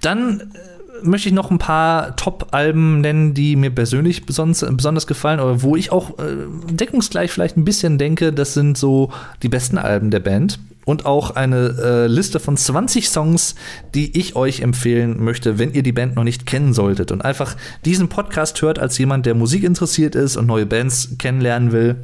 [0.00, 5.40] Dann äh, möchte ich noch ein paar Top-Alben nennen, die mir persönlich besonders, besonders gefallen
[5.40, 9.78] oder wo ich auch äh, deckungsgleich vielleicht ein bisschen denke, das sind so die besten
[9.78, 10.58] Alben der Band.
[10.86, 13.54] Und auch eine äh, Liste von 20 Songs,
[13.94, 17.10] die ich euch empfehlen möchte, wenn ihr die Band noch nicht kennen solltet.
[17.10, 21.72] Und einfach diesen Podcast hört als jemand, der Musik interessiert ist und neue Bands kennenlernen
[21.72, 21.96] will.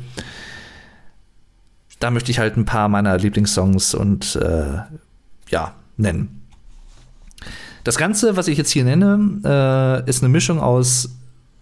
[1.99, 4.79] Da möchte ich halt ein paar meiner Lieblingssongs und äh,
[5.51, 6.40] ja, nennen.
[7.85, 11.11] Das Ganze, was ich jetzt hier nenne, äh, ist eine Mischung aus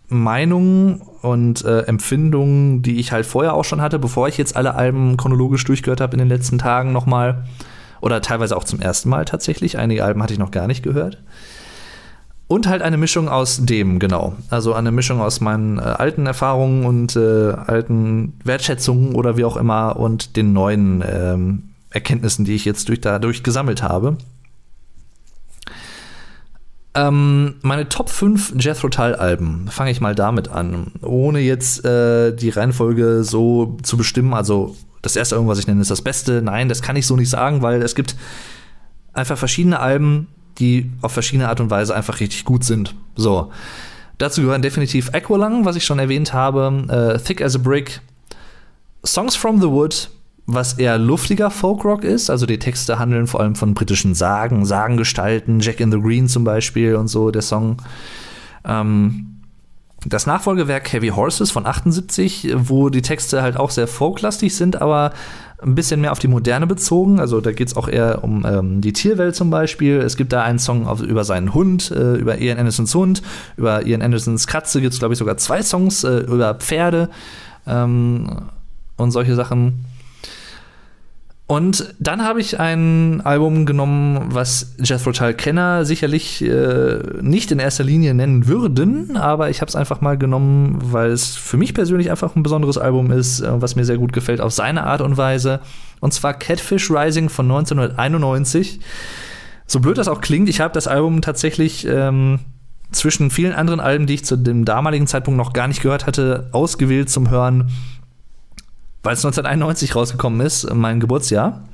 [0.09, 4.75] Meinungen und äh, Empfindungen, die ich halt vorher auch schon hatte, bevor ich jetzt alle
[4.75, 7.45] Alben chronologisch durchgehört habe in den letzten Tagen nochmal.
[8.01, 9.79] Oder teilweise auch zum ersten Mal tatsächlich.
[9.79, 11.23] Einige Alben hatte ich noch gar nicht gehört.
[12.47, 14.35] Und halt eine Mischung aus dem, genau.
[14.49, 19.59] Also eine Mischung aus meinen äh, alten Erfahrungen und äh, alten Wertschätzungen oder wie auch
[19.59, 24.17] immer und den neuen ähm, Erkenntnissen, die ich jetzt durch, dadurch gesammelt habe.
[26.99, 30.91] Ähm, meine Top 5 Jethro Tull-Alben, fange ich mal damit an.
[31.03, 34.35] Ohne jetzt äh, die Reihenfolge so zu bestimmen.
[34.35, 36.43] Also, das erste Album, was ich nenne, ist das Beste.
[36.43, 38.17] Nein, das kann ich so nicht sagen, weil es gibt
[39.13, 40.27] einfach verschiedene Alben,
[40.59, 42.97] die auf verschiedene Art und Weise einfach richtig gut sind.
[43.15, 43.53] So.
[44.19, 48.01] Dazu gehören definitiv Aqualung, was ich schon erwähnt habe, äh, Thick as a Brick,
[49.07, 50.11] Songs from the Wood,
[50.51, 52.31] was eher luftiger Folkrock ist.
[52.31, 56.43] Also die Texte handeln vor allem von britischen Sagen, Sagengestalten, Jack in the Green zum
[56.43, 57.77] Beispiel und so, der Song.
[58.65, 59.41] Ähm,
[60.07, 65.13] das Nachfolgewerk Heavy Horses von 78, wo die Texte halt auch sehr folklastig sind, aber
[65.61, 67.21] ein bisschen mehr auf die Moderne bezogen.
[67.21, 69.99] Also da geht es auch eher um ähm, die Tierwelt zum Beispiel.
[69.99, 73.21] Es gibt da einen Song auf, über seinen Hund, äh, über Ian Andersons Hund,
[73.59, 77.11] über Ian Andersons Katze gibt es, glaube ich, sogar zwei Songs äh, über Pferde
[77.67, 78.45] ähm,
[78.97, 79.85] und solche Sachen.
[81.49, 87.59] Und dann habe ich ein Album genommen, was Jethro Tull Kenner sicherlich äh, nicht in
[87.59, 91.73] erster Linie nennen würden, aber ich habe es einfach mal genommen, weil es für mich
[91.73, 95.01] persönlich einfach ein besonderes Album ist, äh, was mir sehr gut gefällt auf seine Art
[95.01, 95.61] und Weise.
[96.01, 98.81] Und zwar Catfish Rising von 1991.
[99.67, 102.41] So blöd das auch klingt, ich habe das Album tatsächlich ähm,
[102.93, 106.51] zwischen vielen anderen Alben, die ich zu dem damaligen Zeitpunkt noch gar nicht gehört hatte,
[106.53, 107.71] ausgewählt zum Hören
[109.03, 111.65] weil es 1991 rausgekommen ist, mein Geburtsjahr.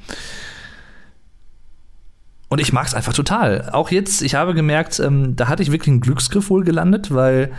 [2.49, 3.71] Und ich mag es einfach total.
[3.73, 7.51] Auch jetzt, ich habe gemerkt, ähm, da hatte ich wirklich einen Glücksgriff wohl gelandet, weil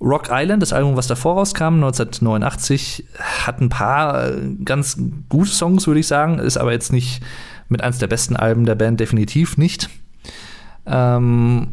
[0.00, 3.06] Rock Island, das Album, was davor rauskam, 1989,
[3.46, 4.98] hat ein paar äh, ganz
[5.28, 7.22] gute Songs, würde ich sagen, ist aber jetzt nicht
[7.68, 9.88] mit eins der besten Alben der Band, definitiv nicht.
[10.84, 11.68] Ähm,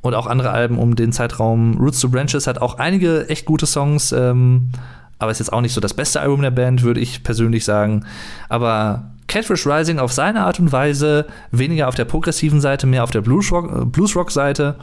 [0.00, 1.76] und auch andere Alben um den Zeitraum.
[1.78, 4.12] Roots to Branches hat auch einige echt gute Songs.
[4.12, 4.70] Ähm,
[5.18, 8.04] aber ist jetzt auch nicht so das beste Album der Band, würde ich persönlich sagen.
[8.48, 13.10] Aber Catfish Rising auf seine Art und Weise, weniger auf der progressiven Seite, mehr auf
[13.10, 14.76] der Bluesrock-Seite.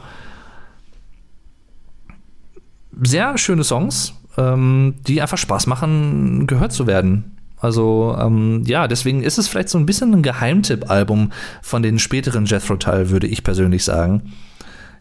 [3.02, 7.36] Sehr schöne Songs, ähm, die einfach Spaß machen, gehört zu werden.
[7.58, 11.32] Also ähm, ja, deswegen ist es vielleicht so ein bisschen ein Geheimtipp-Album
[11.62, 14.34] von den späteren Jethro Tull, würde ich persönlich sagen.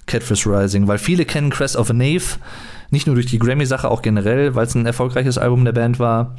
[0.07, 2.37] Catfish Rising, weil viele kennen Crest of a Knave,
[2.89, 6.35] nicht nur durch die Grammy-Sache, auch generell, weil es ein erfolgreiches Album der Band war.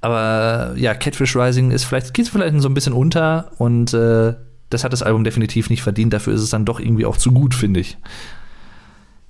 [0.00, 4.34] Aber ja, Catfish Rising ist vielleicht, geht vielleicht so ein bisschen unter und äh,
[4.70, 6.12] das hat das Album definitiv nicht verdient.
[6.12, 7.96] Dafür ist es dann doch irgendwie auch zu gut, finde ich.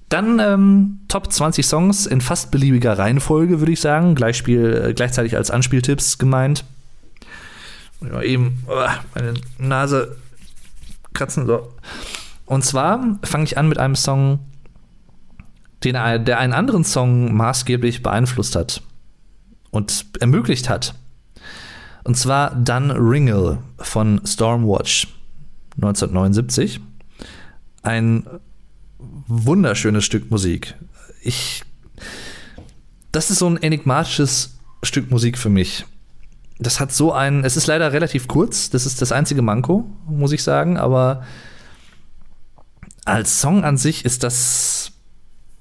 [0.09, 4.15] Dann ähm, Top 20 Songs in fast beliebiger Reihenfolge, würde ich sagen.
[4.15, 6.65] Gleichspiel, äh, gleichzeitig als Anspieltipps gemeint.
[8.01, 10.17] Ja, eben, oh, meine Nase
[11.15, 11.47] kratzen.
[11.47, 11.73] So.
[12.47, 14.41] Und zwar fange ich an mit einem Song,
[15.85, 18.83] den, der einen anderen Song maßgeblich beeinflusst hat
[19.71, 20.95] und ermöglicht hat.
[22.05, 25.09] Und zwar Dun Ringle von Stormwatch
[25.77, 26.81] 1979.
[27.83, 28.27] Ein
[29.27, 30.75] wunderschönes Stück Musik.
[31.23, 31.63] Ich.
[33.11, 35.85] Das ist so ein enigmatisches Stück Musik für mich.
[36.59, 37.45] Das hat so einen.
[37.45, 38.71] Es ist leider relativ kurz.
[38.71, 40.77] Das ist das einzige Manko, muss ich sagen.
[40.77, 41.25] Aber
[43.05, 44.74] als Song an sich ist das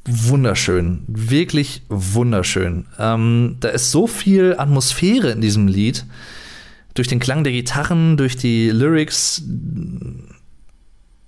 [0.06, 1.04] wunderschön.
[1.08, 2.86] Wirklich wunderschön.
[3.00, 6.06] Ähm, da ist so viel Atmosphäre in diesem Lied.
[6.94, 9.44] Durch den Klang der Gitarren, durch die Lyrics,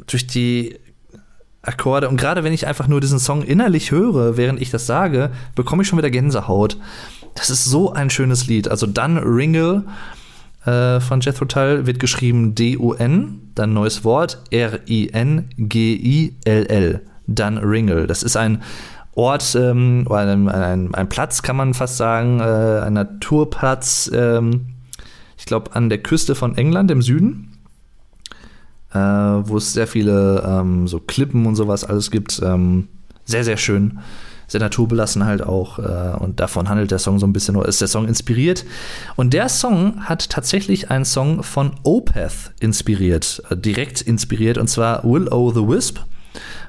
[0.05, 0.77] durch die
[1.61, 2.09] Akkorde.
[2.09, 5.81] Und gerade wenn ich einfach nur diesen Song innerlich höre, während ich das sage, bekomme
[5.81, 6.77] ich schon wieder Gänsehaut.
[7.33, 8.67] Das ist so ein schönes Lied.
[8.67, 9.85] Also dann Ringle
[10.65, 15.51] äh, von Jethro Tull wird geschrieben D-U-N, dann neues Wort R-I-N-G-I-L-L.
[16.93, 18.07] Dun Ringle.
[18.07, 18.61] Das ist ein
[19.13, 24.67] Ort ähm, ein, ein, ein, Platz, kann man fast sagen, äh, ein Naturplatz, ähm,
[25.37, 27.55] ich glaube, an der Küste von England im Süden
[28.95, 32.41] äh, wo es sehr viele ähm, so Klippen und sowas alles gibt.
[32.43, 32.87] Ähm,
[33.25, 33.99] sehr, sehr schön.
[34.47, 35.79] Sehr naturbelassen halt auch.
[35.79, 38.63] Äh, und davon handelt der Song so ein bisschen, oder ist der Song inspiriert.
[39.15, 45.03] Und der Song hat tatsächlich einen Song von Opeth inspiriert, äh, direkt inspiriert, und zwar
[45.03, 45.99] Will O' the Wisp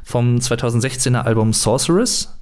[0.03, 2.37] vom 2016er Album Sorceress.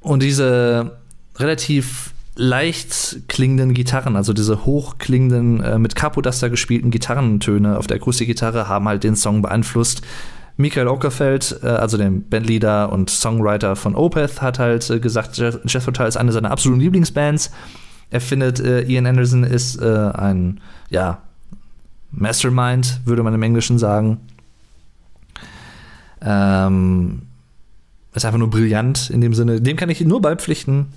[0.00, 0.98] Und diese
[1.36, 8.68] relativ leicht klingenden Gitarren, also diese hochklingenden, äh, mit Capodaster gespielten Gitarrentöne auf der Akustikgitarre
[8.68, 10.02] haben halt den Song beeinflusst.
[10.56, 15.90] Michael Ockerfeld, äh, also den Bandleader und Songwriter von Opeth, hat halt äh, gesagt, Jethro
[15.90, 17.50] Tull ist eine seiner absoluten Lieblingsbands.
[18.10, 20.60] Er findet, äh, Ian Anderson ist ein,
[20.90, 21.22] ja,
[22.10, 24.20] Mastermind, würde man im Englischen sagen.
[26.24, 27.22] Ähm,
[28.14, 29.60] ist einfach nur brillant in dem Sinne.
[29.60, 30.88] Dem kann ich nur beipflichten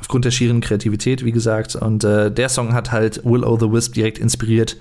[0.00, 1.76] aufgrund der schieren Kreativität, wie gesagt.
[1.76, 4.76] Und äh, der Song hat halt Will O' the Wisp direkt inspiriert.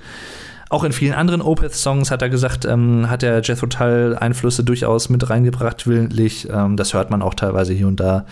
[0.70, 5.08] Auch in vielen anderen Opeth-Songs hat er gesagt, ähm, hat der Jethro Tull Einflüsse durchaus
[5.10, 6.50] mit reingebracht, willentlich.
[6.50, 8.26] Ähm, das hört man auch teilweise hier und da.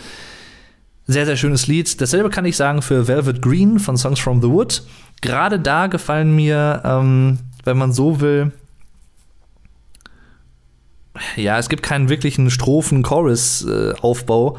[1.08, 2.02] Sehr, sehr schönes Lied.
[2.02, 4.84] Dasselbe kann ich sagen für Velvet Green von Songs from the Wood.
[5.22, 8.52] Gerade da gefallen mir, ähm, wenn man so will,
[11.36, 14.58] ja, es gibt keinen wirklichen Strophen-Chorus-Aufbau.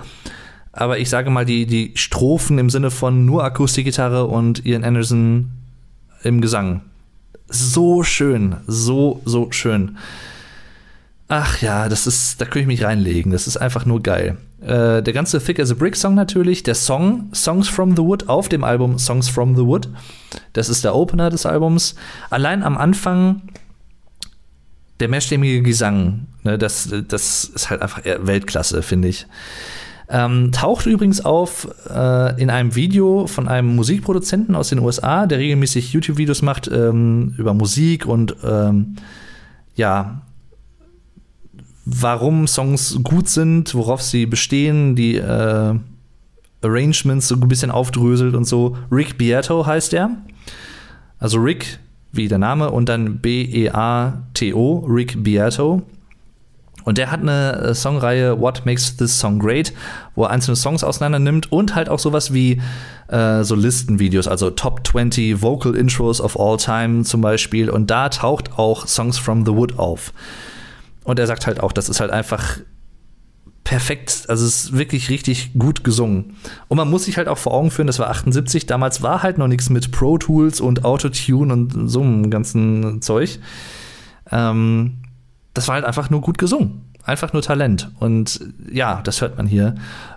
[0.73, 5.51] Aber ich sage mal, die, die Strophen im Sinne von nur Akustikgitarre und Ian Anderson
[6.23, 6.81] im Gesang.
[7.49, 9.99] So schön, so, so schön.
[11.29, 13.33] Ach ja, das ist, da könnte ich mich reinlegen.
[13.33, 14.39] Das ist einfach nur geil.
[14.63, 18.29] Äh, der ganze Thick as a Brick Song natürlich, der Song Songs from the Wood
[18.29, 19.89] auf dem Album Songs from the Wood.
[20.53, 21.97] Das ist der Opener des Albums.
[22.31, 23.43] Allein am Anfang
[25.01, 29.27] der mehrstimmige Gesang, ne, das, das ist halt einfach Weltklasse, finde ich.
[30.09, 35.39] Ähm, taucht übrigens auf äh, in einem Video von einem Musikproduzenten aus den USA, der
[35.39, 38.97] regelmäßig YouTube-Videos macht ähm, über Musik und ähm,
[39.75, 40.21] ja,
[41.87, 45.75] warum Songs gut sind, worauf sie bestehen, die äh,
[46.63, 48.77] Arrangements so ein bisschen aufdröselt und so.
[48.91, 50.11] Rick Beato heißt er.
[51.19, 51.79] Also Rick,
[52.13, 55.83] wie der Name, und dann B-E-A-T-O, Rick Beato.
[56.85, 59.73] Und der hat eine äh, Songreihe What Makes This Song Great,
[60.15, 62.61] wo er einzelne Songs auseinander nimmt und halt auch sowas wie
[63.09, 67.71] äh, so Listenvideos, also Top 20 Vocal Intros of All Time zum Beispiel.
[67.71, 70.13] Und da taucht auch Songs from the Wood auf.
[71.05, 72.59] Und er sagt halt auch, das ist halt einfach
[73.65, 76.37] perfekt, also es ist wirklich richtig gut gesungen.
[76.69, 79.39] Und man muss sich halt auch vor Augen führen, das war 78, damals war halt
[79.39, 83.39] noch nichts mit Pro Tools und Autotune und so einem ganzen Zeug.
[84.31, 84.99] Ähm,
[85.55, 86.83] das war halt einfach nur gut gesungen.
[87.05, 87.91] einfach nur Talent.
[87.99, 88.41] Und
[88.71, 89.75] ja, das hört man hier.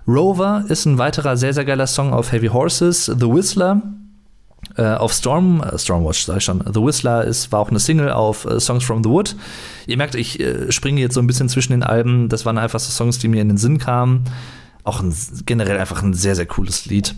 [0.08, 3.06] Rover ist ein weiterer sehr, sehr geiler Song auf Heavy Horses.
[3.06, 3.82] The Whistler
[4.82, 8.46] auf Storm, äh, Stormwatch sag ich schon, The Whistler ist, war auch eine Single auf
[8.46, 9.36] äh, Songs from the Wood.
[9.88, 12.30] Ihr merkt, ich äh, springe jetzt so ein bisschen zwischen den Alben.
[12.30, 14.24] Das waren einfach so Songs, die mir in den Sinn kamen.
[14.84, 15.14] Auch ein,
[15.46, 17.16] generell einfach ein sehr, sehr cooles Lied.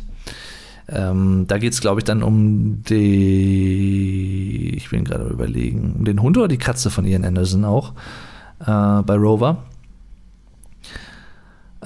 [0.89, 6.21] Ähm, da geht es, glaube ich, dann um die, ich bin gerade überlegen, um den
[6.21, 7.91] Hund oder die Katze von Ian Anderson auch
[8.61, 9.63] äh, bei Rover.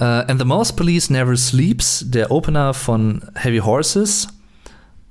[0.00, 4.28] Uh, and the Mouse Police Never Sleeps, der Opener von Heavy Horses.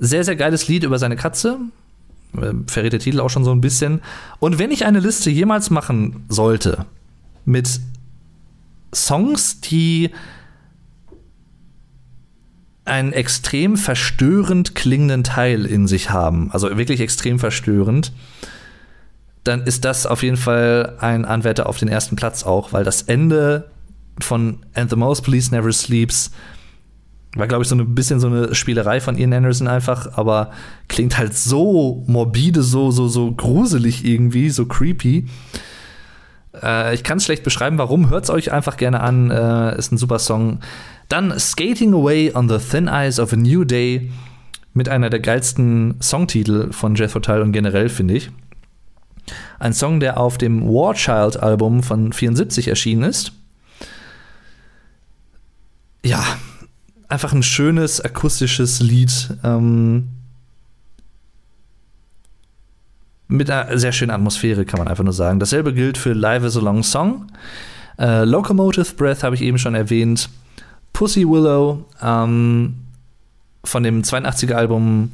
[0.03, 1.59] Sehr, sehr geiles Lied über seine Katze.
[2.35, 4.01] Äh, verrät der Titel auch schon so ein bisschen.
[4.39, 6.87] Und wenn ich eine Liste jemals machen sollte
[7.45, 7.79] mit
[8.93, 10.09] Songs, die
[12.83, 18.11] einen extrem verstörend klingenden Teil in sich haben, also wirklich extrem verstörend,
[19.43, 23.03] dann ist das auf jeden Fall ein Anwärter auf den ersten Platz auch, weil das
[23.03, 23.69] Ende
[24.19, 26.31] von And the Mouse Police Never Sleeps
[27.35, 30.51] war, glaube ich, so ein bisschen so eine Spielerei von Ian Anderson einfach, aber
[30.89, 35.27] klingt halt so morbide, so, so, so gruselig irgendwie, so creepy.
[36.61, 38.09] Äh, ich kann es schlecht beschreiben, warum.
[38.09, 39.31] Hört es euch einfach gerne an.
[39.31, 40.59] Äh, ist ein super Song.
[41.07, 44.11] Dann Skating Away on the Thin Eyes of a New Day
[44.73, 48.31] mit einer der geilsten Songtitel von Jethro Tull und generell, finde ich.
[49.59, 53.33] Ein Song, der auf dem War Child Album von 74 erschienen ist.
[56.03, 56.23] Ja,
[57.11, 59.35] einfach ein schönes akustisches Lied.
[59.43, 60.07] Ähm,
[63.27, 65.39] mit einer sehr schönen Atmosphäre, kann man einfach nur sagen.
[65.39, 67.27] Dasselbe gilt für Live is a Long Song.
[67.97, 70.29] Äh, Locomotive Breath habe ich eben schon erwähnt.
[70.91, 72.75] Pussy Willow ähm,
[73.63, 75.13] von dem 82er Album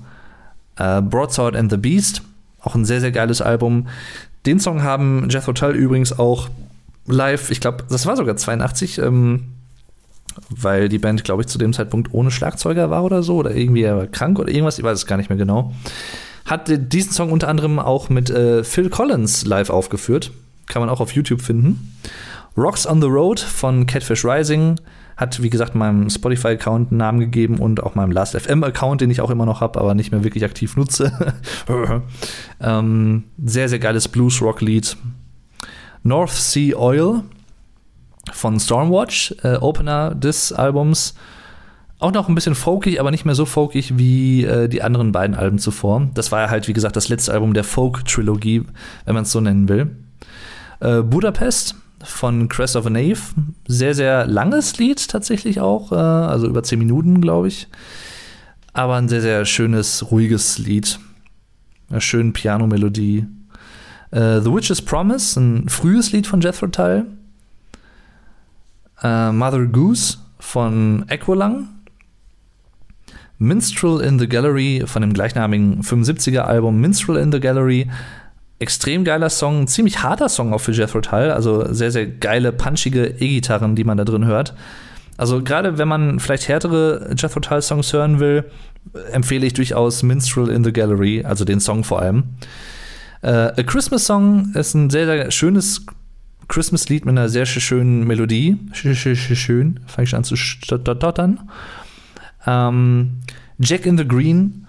[0.77, 2.23] äh, Broadsword and the Beast.
[2.61, 3.87] Auch ein sehr, sehr geiles Album.
[4.45, 6.49] Den Song haben Jethro Tull übrigens auch
[7.05, 9.43] live, ich glaube, das war sogar 82, ähm,
[10.49, 13.83] weil die Band, glaube ich, zu dem Zeitpunkt ohne Schlagzeuger war oder so, oder irgendwie
[13.83, 15.73] er war krank oder irgendwas, ich weiß es gar nicht mehr genau.
[16.45, 20.31] Hat diesen Song unter anderem auch mit äh, Phil Collins live aufgeführt.
[20.67, 21.93] Kann man auch auf YouTube finden.
[22.57, 24.75] Rocks on the Road von Catfish Rising
[25.17, 29.31] hat, wie gesagt, meinem Spotify-Account einen Namen gegeben und auch meinem Last.fm-Account, den ich auch
[29.31, 31.11] immer noch habe, aber nicht mehr wirklich aktiv nutze.
[32.61, 34.95] ähm, sehr, sehr geiles Blues-Rock-Lied.
[36.03, 37.23] North Sea Oil
[38.33, 41.15] von Stormwatch, äh, Opener des Albums.
[41.99, 45.35] Auch noch ein bisschen folkig, aber nicht mehr so folkig wie äh, die anderen beiden
[45.35, 46.07] Alben zuvor.
[46.13, 48.63] Das war ja halt, wie gesagt, das letzte Album der Folk-Trilogie,
[49.05, 49.95] wenn man es so nennen will.
[50.79, 53.17] Äh, Budapest von Crest of a Knave.
[53.67, 57.67] Sehr, sehr langes Lied tatsächlich auch, äh, also über zehn Minuten, glaube ich.
[58.73, 60.99] Aber ein sehr, sehr schönes, ruhiges Lied.
[61.89, 63.25] Eine schöne Piano-Melodie.
[64.11, 67.07] Äh, The Witch's Promise, ein frühes Lied von Jethro Tull
[69.03, 71.67] äh, Mother Goose von Equilang,
[73.39, 77.87] Minstrel in the Gallery von dem gleichnamigen 75er Album Minstrel in the Gallery.
[78.59, 83.05] Extrem geiler Song, ziemlich harter Song auch für Jethro Tull, also sehr, sehr geile, punchige
[83.05, 84.55] E-Gitarren, die man da drin hört.
[85.17, 88.45] Also gerade wenn man vielleicht härtere Jethro Tull Songs hören will,
[89.11, 92.23] empfehle ich durchaus Minstrel in the Gallery, also den Song vor allem.
[93.23, 95.85] Uh, A Christmas Song ist ein sehr, sehr schönes
[96.47, 98.57] Christmas-Lied mit einer sehr schönen Melodie.
[98.73, 101.49] Schön, fange ich an zu stottern.
[102.45, 103.19] Ähm,
[103.59, 104.67] Jack in the Green,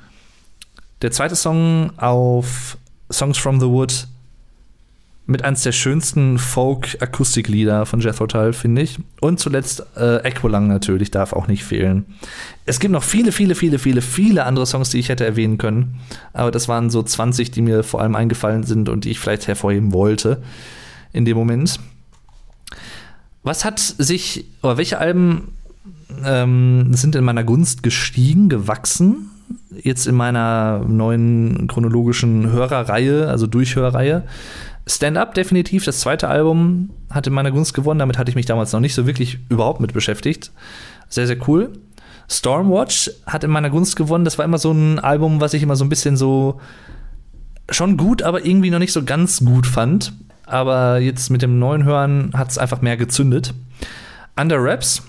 [1.02, 2.76] der zweite Song auf
[3.10, 4.08] Songs from the Wood,
[5.26, 8.98] mit eines der schönsten Folk-Akustiklieder von Jethro Tull, finde ich.
[9.20, 12.06] Und zuletzt äh, Equilang natürlich, darf auch nicht fehlen.
[12.64, 16.00] Es gibt noch viele, viele, viele, viele, viele andere Songs, die ich hätte erwähnen können.
[16.32, 19.46] Aber das waren so 20, die mir vor allem eingefallen sind und die ich vielleicht
[19.48, 20.42] hervorheben wollte
[21.12, 21.78] in dem Moment.
[23.42, 25.52] Was hat sich, oder welche Alben
[26.24, 29.30] ähm, sind in meiner Gunst gestiegen, gewachsen?
[29.82, 34.24] Jetzt in meiner neuen chronologischen Hörerreihe, also Durchhörreihe.
[34.86, 38.00] Stand Up definitiv, das zweite Album hat in meiner Gunst gewonnen.
[38.00, 40.50] Damit hatte ich mich damals noch nicht so wirklich überhaupt mit beschäftigt.
[41.08, 41.72] Sehr, sehr cool.
[42.30, 44.24] Stormwatch hat in meiner Gunst gewonnen.
[44.24, 46.60] Das war immer so ein Album, was ich immer so ein bisschen so
[47.70, 50.12] schon gut, aber irgendwie noch nicht so ganz gut fand
[50.48, 53.54] aber jetzt mit dem neuen Hören hat es einfach mehr gezündet.
[54.36, 55.02] Under Raps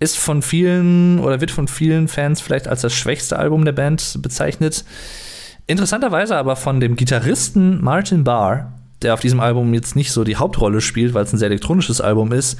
[0.00, 4.18] ist von vielen oder wird von vielen Fans vielleicht als das schwächste Album der Band
[4.20, 4.84] bezeichnet.
[5.66, 8.72] Interessanterweise aber von dem Gitarristen Martin Barr,
[9.02, 12.00] der auf diesem Album jetzt nicht so die Hauptrolle spielt, weil es ein sehr elektronisches
[12.00, 12.58] Album ist,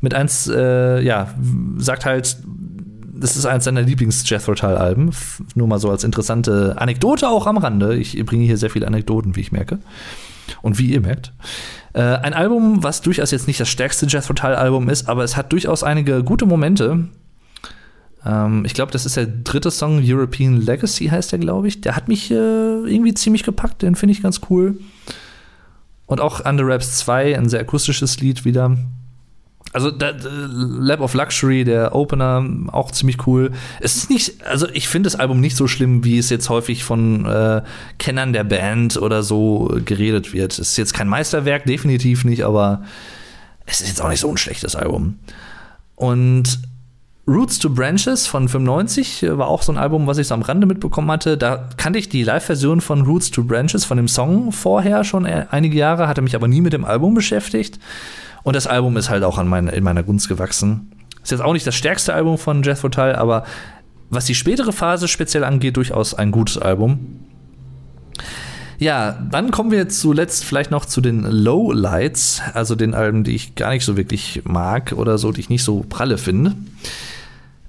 [0.00, 1.34] mit eins, äh, ja,
[1.76, 2.38] sagt halt,
[3.20, 5.10] das ist eines seiner Lieblings-Jethro Tull-Alben.
[5.54, 7.96] Nur mal so als interessante Anekdote auch am Rande.
[7.96, 9.78] Ich bringe hier sehr viele Anekdoten, wie ich merke.
[10.62, 11.32] Und wie ihr merkt.
[11.92, 15.52] Äh, ein Album, was durchaus jetzt nicht das stärkste Jethro Tull-Album ist, aber es hat
[15.52, 17.08] durchaus einige gute Momente.
[18.24, 21.80] Ähm, ich glaube, das ist der dritte Song, European Legacy heißt der, glaube ich.
[21.80, 24.78] Der hat mich äh, irgendwie ziemlich gepackt, den finde ich ganz cool.
[26.06, 28.76] Und auch Under Raps 2, ein sehr akustisches Lied wieder.
[29.72, 33.52] Also da, Lab of Luxury, der Opener, auch ziemlich cool.
[33.80, 36.84] Es ist nicht, also ich finde das Album nicht so schlimm, wie es jetzt häufig
[36.84, 37.62] von äh,
[37.98, 40.52] Kennern der Band oder so geredet wird.
[40.52, 42.82] Es ist jetzt kein Meisterwerk, definitiv nicht, aber
[43.66, 45.18] es ist jetzt auch nicht so ein schlechtes Album.
[45.96, 46.60] Und
[47.28, 50.40] Roots to Branches von 95 äh, war auch so ein Album, was ich so am
[50.40, 51.36] Rande mitbekommen hatte.
[51.36, 55.44] Da kannte ich die Live-Version von Roots to Branches von dem Song vorher schon äh,
[55.50, 57.78] einige Jahre, hatte mich aber nie mit dem Album beschäftigt.
[58.48, 60.90] Und das Album ist halt auch an mein, in meiner Gunst gewachsen.
[61.22, 63.44] Ist jetzt auch nicht das stärkste Album von Jethro Tull, aber
[64.08, 67.18] was die spätere Phase speziell angeht, durchaus ein gutes Album.
[68.78, 73.54] Ja, dann kommen wir zuletzt vielleicht noch zu den Lowlights, also den Alben, die ich
[73.54, 76.54] gar nicht so wirklich mag oder so, die ich nicht so pralle finde.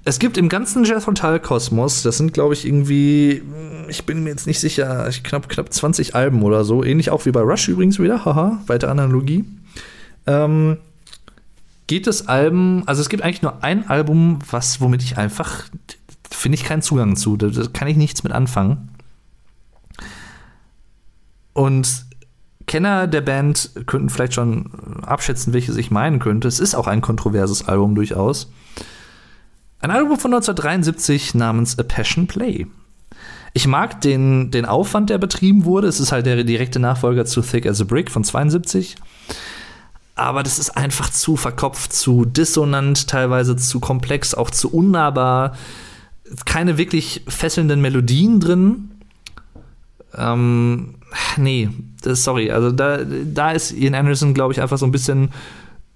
[0.06, 3.42] Es gibt im ganzen Jethro Tull Kosmos, das sind glaube ich irgendwie,
[3.88, 7.32] ich bin mir jetzt nicht sicher, knapp knapp 20 Alben oder so, ähnlich auch wie
[7.32, 9.44] bei Rush übrigens wieder, haha, weitere Analogie.
[10.26, 10.78] Ähm,
[11.86, 15.64] geht es Alben, also es gibt eigentlich nur ein Album, was womit ich einfach
[16.30, 18.90] finde ich keinen Zugang zu, da, da kann ich nichts mit anfangen.
[21.52, 22.06] Und
[22.66, 26.46] Kenner der Band könnten vielleicht schon abschätzen, welches ich meinen könnte.
[26.46, 28.52] Es ist auch ein kontroverses Album durchaus.
[29.80, 32.66] Ein Album von 1973 namens A Passion Play.
[33.52, 35.88] Ich mag den, den Aufwand, der betrieben wurde.
[35.88, 38.94] Es ist halt der direkte Nachfolger zu Thick as a Brick von 72.
[40.20, 45.56] Aber das ist einfach zu verkopft, zu dissonant, teilweise zu komplex, auch zu unnahbar.
[46.44, 48.90] Keine wirklich fesselnden Melodien drin.
[50.14, 50.96] Ähm,
[51.38, 51.70] nee,
[52.04, 52.50] sorry.
[52.50, 55.30] Also da, da ist Ian Anderson, glaube ich, einfach so ein bisschen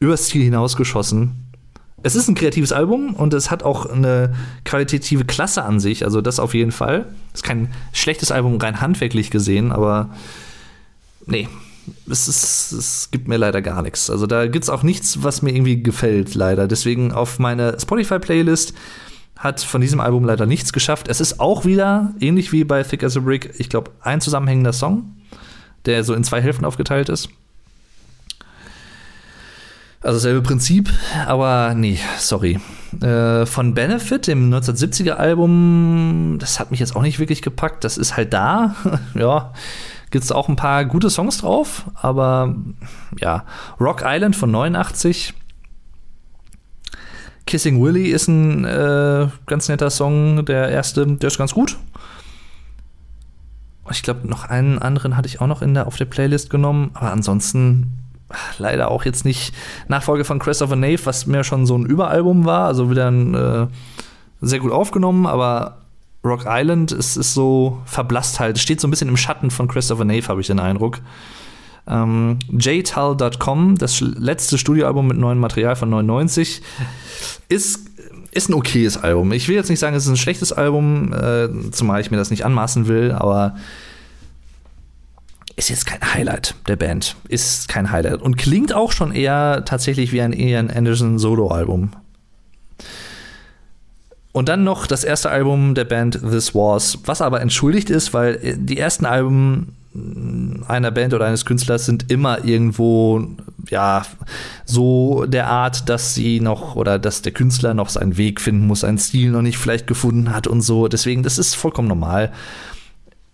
[0.00, 1.44] übers Ziel hinausgeschossen
[2.02, 4.34] es ist ein kreatives Album und es hat auch eine
[4.66, 7.06] qualitative Klasse an sich, also das auf jeden Fall.
[7.32, 10.10] Ist kein schlechtes Album rein handwerklich gesehen, aber
[11.24, 11.48] nee,
[12.09, 14.11] es, ist, es gibt mir leider gar nichts.
[14.11, 16.68] Also da gibt es auch nichts, was mir irgendwie gefällt, leider.
[16.68, 18.74] Deswegen auf meine Spotify-Playlist
[19.37, 21.09] hat von diesem Album leider nichts geschafft.
[21.09, 24.72] Es ist auch wieder, ähnlich wie bei Thick as a Brick, ich glaube, ein zusammenhängender
[24.72, 25.16] Song,
[25.87, 27.28] der so in zwei Hälften aufgeteilt ist.
[30.05, 30.91] Also selbe Prinzip,
[31.26, 32.61] aber nee, sorry.
[33.01, 37.85] Äh, von Benefit, dem 1970er Album, das hat mich jetzt auch nicht wirklich gepackt.
[37.85, 38.76] Das ist halt da.
[39.14, 39.55] ja,
[40.14, 42.54] gibt es auch ein paar gute Songs drauf, aber
[43.18, 43.42] ja.
[43.80, 45.34] Rock Island von 89.
[47.48, 51.78] Kissing Willy ist ein äh, ganz netter Song, der erste, der ist ganz gut.
[53.90, 56.92] Ich glaube, noch einen anderen hatte ich auch noch in der, auf der Playlist genommen,
[56.94, 57.98] aber ansonsten
[58.58, 59.52] leider auch jetzt nicht
[59.88, 63.10] Nachfolge von Crest of a Knave, was mir schon so ein Überalbum war, also wieder
[63.10, 63.66] ein, äh,
[64.40, 65.78] sehr gut aufgenommen, aber
[66.24, 69.72] Rock Island ist, ist so verblasst halt, steht so ein bisschen im Schatten von a
[69.72, 71.00] Knave, habe ich den Eindruck.
[71.86, 76.62] Ähm, jtal.com, das letzte Studioalbum mit neuem Material von 99,
[77.48, 77.80] ist,
[78.30, 79.32] ist ein okayes Album.
[79.32, 82.30] Ich will jetzt nicht sagen, es ist ein schlechtes Album, äh, zumal ich mir das
[82.30, 83.56] nicht anmaßen will, aber
[85.56, 87.16] ist jetzt kein Highlight der Band.
[87.28, 88.22] Ist kein Highlight.
[88.22, 91.90] Und klingt auch schon eher tatsächlich wie ein Ian Anderson Solo-Album.
[94.35, 98.57] Und dann noch das erste Album der Band This Was, was aber entschuldigt ist, weil
[98.57, 99.76] die ersten Alben
[100.66, 103.28] einer Band oder eines Künstlers sind immer irgendwo
[103.70, 104.05] ja
[104.64, 108.81] so der Art, dass sie noch oder dass der Künstler noch seinen Weg finden muss,
[108.81, 110.89] seinen Stil noch nicht vielleicht gefunden hat und so.
[110.89, 112.32] Deswegen, das ist vollkommen normal.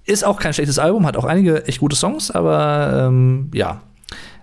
[0.05, 3.81] Ist auch kein schlechtes Album, hat auch einige echt gute Songs, aber ähm, ja.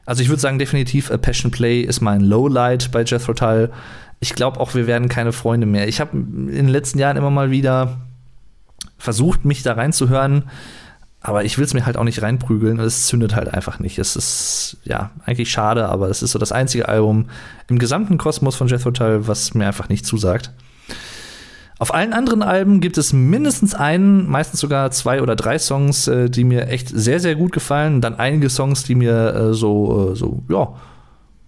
[0.07, 3.69] Also ich würde sagen, definitiv A Passion Play ist mein Lowlight bei Jethro Tull.
[4.19, 5.87] Ich glaube auch, wir werden keine Freunde mehr.
[5.87, 7.97] Ich habe in den letzten Jahren immer mal wieder
[8.97, 10.49] versucht, mich da reinzuhören,
[11.21, 13.99] aber ich will es mir halt auch nicht reinprügeln es zündet halt einfach nicht.
[13.99, 17.29] Es ist ja eigentlich schade, aber es ist so das einzige Album
[17.67, 20.51] im gesamten Kosmos von Jethro Tull, was mir einfach nicht zusagt.
[21.79, 26.29] Auf allen anderen Alben gibt es mindestens einen, meistens sogar zwei oder drei Songs, äh,
[26.29, 28.01] die mir echt sehr, sehr gut gefallen.
[28.01, 30.73] Dann einige Songs, die mir äh, so, äh, so, ja,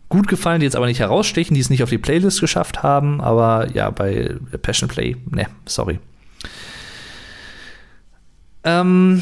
[0.09, 3.21] gut gefallen, die jetzt aber nicht herausstechen, die es nicht auf die Playlist geschafft haben.
[3.21, 5.99] Aber ja, bei Passion Play, ne, sorry.
[8.63, 9.21] Ähm,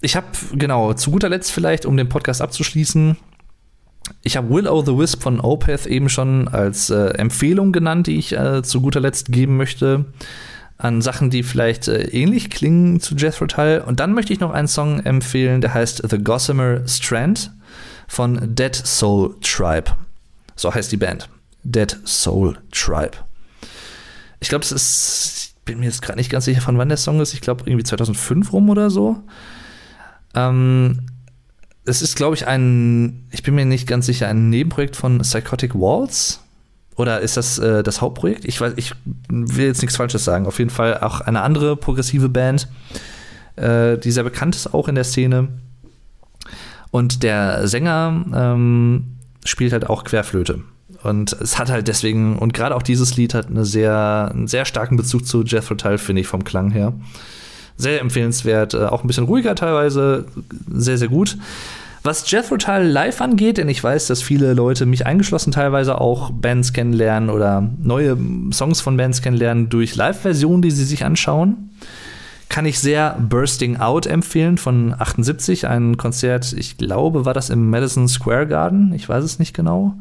[0.00, 3.16] ich habe, genau, zu guter Letzt vielleicht, um den Podcast abzuschließen,
[4.22, 8.18] ich habe Will O' the Wisp von Opeth eben schon als äh, Empfehlung genannt, die
[8.18, 10.06] ich äh, zu guter Letzt geben möchte.
[10.78, 13.84] An Sachen, die vielleicht äh, ähnlich klingen zu Jethro Tull.
[13.86, 17.52] Und dann möchte ich noch einen Song empfehlen, der heißt The Gossamer Strand
[18.10, 19.92] von Dead Soul Tribe.
[20.56, 21.28] So heißt die Band.
[21.62, 23.12] Dead Soul Tribe.
[24.40, 26.98] Ich glaube, es ist, ich bin mir jetzt gerade nicht ganz sicher, von wann der
[26.98, 27.34] Song ist.
[27.34, 29.22] Ich glaube, irgendwie 2005 rum oder so.
[30.34, 31.06] Ähm,
[31.84, 35.76] es ist, glaube ich, ein, ich bin mir nicht ganz sicher, ein Nebenprojekt von Psychotic
[35.76, 36.40] Walls.
[36.96, 38.44] Oder ist das äh, das Hauptprojekt?
[38.44, 38.92] Ich weiß, ich
[39.28, 40.46] will jetzt nichts Falsches sagen.
[40.46, 42.66] Auf jeden Fall auch eine andere progressive Band,
[43.54, 45.48] äh, die sehr bekannt ist, auch in der Szene.
[46.90, 49.04] Und der Sänger ähm,
[49.44, 50.60] spielt halt auch Querflöte.
[51.02, 54.64] Und es hat halt deswegen, und gerade auch dieses Lied hat eine sehr, einen sehr
[54.64, 56.92] starken Bezug zu Jethro Tull, finde ich, vom Klang her.
[57.76, 60.26] Sehr empfehlenswert, äh, auch ein bisschen ruhiger teilweise,
[60.68, 61.38] sehr, sehr gut.
[62.02, 66.30] Was Jethro Tull live angeht, denn ich weiß, dass viele Leute, mich eingeschlossen teilweise auch
[66.30, 68.16] Bands kennenlernen oder neue
[68.52, 71.70] Songs von Bands kennenlernen durch Live-Versionen, die sie sich anschauen,
[72.50, 77.70] kann ich sehr Bursting Out empfehlen von 78, ein Konzert, ich glaube, war das im
[77.70, 79.94] Madison Square Garden, ich weiß es nicht genau.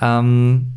[0.00, 0.72] Ähm,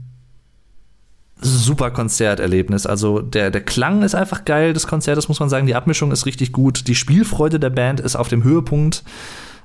[1.41, 2.85] super Konzerterlebnis.
[2.85, 5.67] Also der, der Klang ist einfach geil des Konzertes, muss man sagen.
[5.67, 6.87] Die Abmischung ist richtig gut.
[6.87, 9.03] Die Spielfreude der Band ist auf dem Höhepunkt.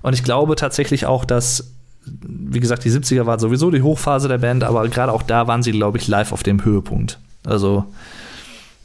[0.03, 1.73] Und ich glaube tatsächlich auch, dass,
[2.05, 5.63] wie gesagt, die 70er war sowieso die Hochphase der Band, aber gerade auch da waren
[5.63, 7.19] sie, glaube ich, live auf dem Höhepunkt.
[7.45, 7.85] Also,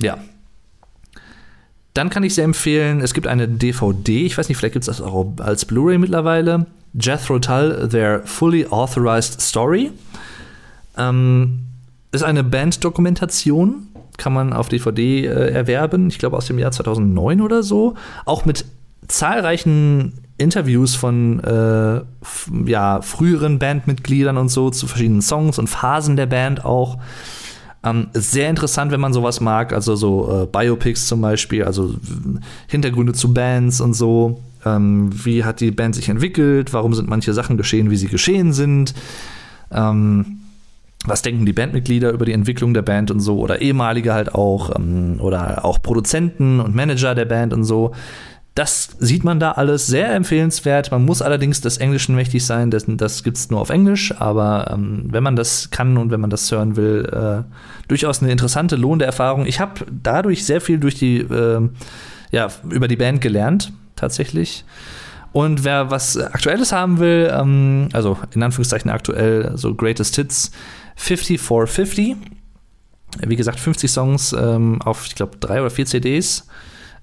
[0.01, 0.17] ja.
[1.97, 4.97] Dann kann ich sehr empfehlen, es gibt eine DVD, ich weiß nicht, vielleicht gibt es
[4.97, 6.67] das auch als Blu-ray mittlerweile.
[6.93, 9.89] Jethro Tull, Their Fully Authorized Story.
[10.95, 11.61] Ähm,
[12.11, 13.87] ist eine Band-Dokumentation,
[14.17, 17.95] kann man auf DVD äh, erwerben, ich glaube aus dem Jahr 2009 oder so.
[18.25, 18.65] Auch mit
[19.07, 22.01] zahlreichen Interviews von äh,
[22.69, 26.99] ja, früheren Bandmitgliedern und so zu verschiedenen Songs und Phasen der Band auch.
[27.89, 31.95] Ähm, sehr interessant, wenn man sowas mag, also so äh, Biopics zum Beispiel, also
[32.67, 34.41] Hintergründe zu Bands und so.
[34.65, 36.73] Ähm, wie hat die Band sich entwickelt?
[36.73, 38.93] Warum sind manche Sachen geschehen, wie sie geschehen sind?
[39.71, 40.39] Ähm,
[41.05, 43.39] was denken die Bandmitglieder über die Entwicklung der Band und so?
[43.39, 47.93] Oder ehemalige halt auch, ähm, oder auch Produzenten und Manager der Band und so.
[48.57, 50.89] Das sieht man da alles sehr empfehlenswert.
[50.89, 54.71] Man muss allerdings des Englischen mächtig sein, das, das gibt es nur auf Englisch, aber
[54.73, 57.43] ähm, wenn man das kann und wenn man das hören will, äh,
[57.87, 59.45] durchaus eine interessante, lohnende Erfahrung.
[59.45, 61.69] Ich habe dadurch sehr viel durch die, äh,
[62.31, 64.65] ja, über die Band gelernt, tatsächlich.
[65.33, 70.49] Und wer was Aktuelles haben will, ähm, also in Anführungszeichen aktuell, so Greatest Hits,
[70.95, 72.15] 5450.
[73.19, 76.47] Wie gesagt, 50 Songs ähm, auf, ich glaube, drei oder vier CDs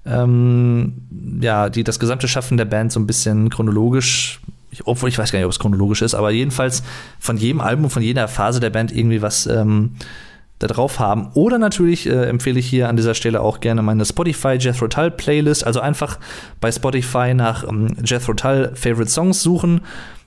[0.05, 4.39] ähm, ja, die das gesamte Schaffen der Band so ein bisschen chronologisch,
[4.71, 6.83] ich, obwohl ich weiß gar nicht, ob es chronologisch ist, aber jedenfalls
[7.19, 9.95] von jedem Album, von jeder Phase der Band irgendwie was ähm,
[10.59, 11.29] da drauf haben.
[11.33, 15.11] Oder natürlich äh, empfehle ich hier an dieser Stelle auch gerne meine Spotify Jethro Tull
[15.11, 15.65] Playlist.
[15.65, 16.19] Also einfach
[16.61, 19.81] bei Spotify nach ähm, Jethro Tull Favorite Songs suchen.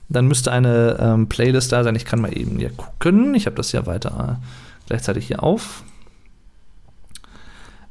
[0.07, 1.95] Dann müsste eine ähm, Playlist da sein.
[1.95, 3.33] Ich kann mal eben hier gucken.
[3.35, 4.45] Ich habe das ja weiter äh,
[4.87, 5.83] gleichzeitig hier auf.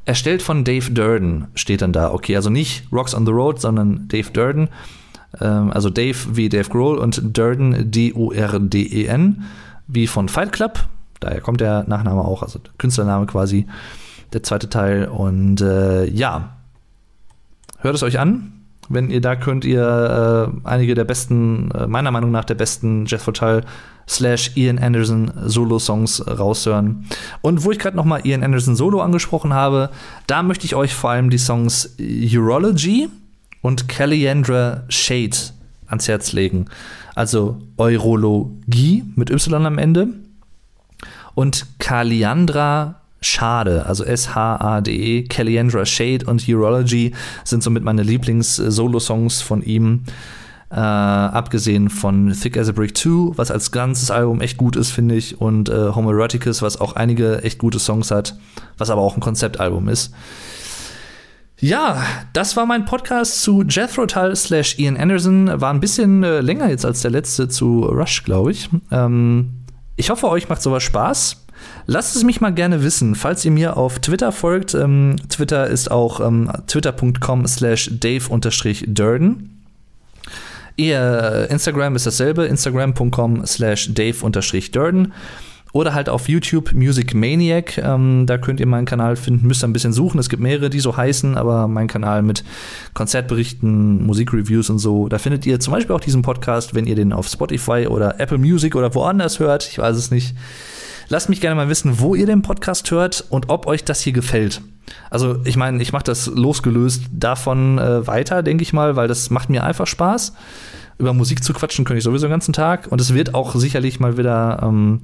[0.08, 2.14] Erstellt von Dave Durden steht dann da.
[2.14, 4.70] Okay, also nicht Rocks on the Road, sondern Dave Durden.
[5.38, 9.44] Ähm, also Dave wie Dave Grohl und Durden D-U-R-D-E-N
[9.86, 10.86] wie von Fight Club.
[11.20, 13.66] Daher kommt der Nachname auch, also Künstlername quasi,
[14.32, 15.08] der zweite Teil.
[15.08, 16.56] Und äh, ja,
[17.80, 18.62] hört es euch an.
[18.88, 23.04] Wenn ihr da könnt ihr äh, einige der besten, äh, meiner Meinung nach der besten
[23.04, 23.62] Jethro Tull
[24.08, 27.06] slash Ian Anderson Solo-Songs raushören.
[27.42, 29.90] Und wo ich gerade nochmal Ian Anderson Solo angesprochen habe,
[30.26, 33.08] da möchte ich euch vor allem die Songs Urology
[33.62, 35.36] und Caliandra Shade
[35.86, 36.66] ans Herz legen.
[37.14, 40.08] Also Eurologie mit Y am Ende
[41.34, 50.04] und Kaliandra Schade, also S-H-A-D-E, Caliandra Shade und Urology sind somit meine Lieblings-Solo-Songs von ihm.
[50.70, 54.90] Äh, abgesehen von Thick as a Brick 2, was als ganzes Album echt gut ist,
[54.90, 58.36] finde ich, und äh, Homoeroticus, was auch einige echt gute Songs hat,
[58.76, 60.12] was aber auch ein Konzeptalbum ist.
[61.60, 62.02] Ja,
[62.34, 65.60] das war mein Podcast zu Jethro Tull slash Ian Anderson.
[65.60, 68.68] War ein bisschen äh, länger jetzt als der letzte zu Rush, glaube ich.
[68.92, 69.64] Ähm,
[69.96, 71.46] ich hoffe, euch macht sowas Spaß.
[71.86, 74.74] Lasst es mich mal gerne wissen, falls ihr mir auf Twitter folgt.
[74.74, 79.57] Ähm, Twitter ist auch ähm, twitter.com slash dave-durden.
[80.78, 85.12] Ihr Instagram ist dasselbe, instagram.com slash dave-durden.
[85.72, 87.78] Oder halt auf YouTube Music Maniac.
[87.78, 89.48] Ähm, da könnt ihr meinen Kanal finden.
[89.48, 90.20] Müsst ihr ein bisschen suchen.
[90.20, 92.44] Es gibt mehrere, die so heißen, aber mein Kanal mit
[92.94, 95.08] Konzertberichten, Musikreviews und so.
[95.08, 98.38] Da findet ihr zum Beispiel auch diesen Podcast, wenn ihr den auf Spotify oder Apple
[98.38, 99.68] Music oder woanders hört.
[99.68, 100.36] Ich weiß es nicht.
[101.10, 104.12] Lasst mich gerne mal wissen, wo ihr den Podcast hört und ob euch das hier
[104.12, 104.60] gefällt.
[105.10, 109.30] Also ich meine, ich mache das losgelöst davon äh, weiter, denke ich mal, weil das
[109.30, 110.34] macht mir einfach Spaß.
[110.98, 112.88] Über Musik zu quatschen könnte ich sowieso den ganzen Tag.
[112.90, 115.02] Und es wird auch sicherlich mal wieder, ähm,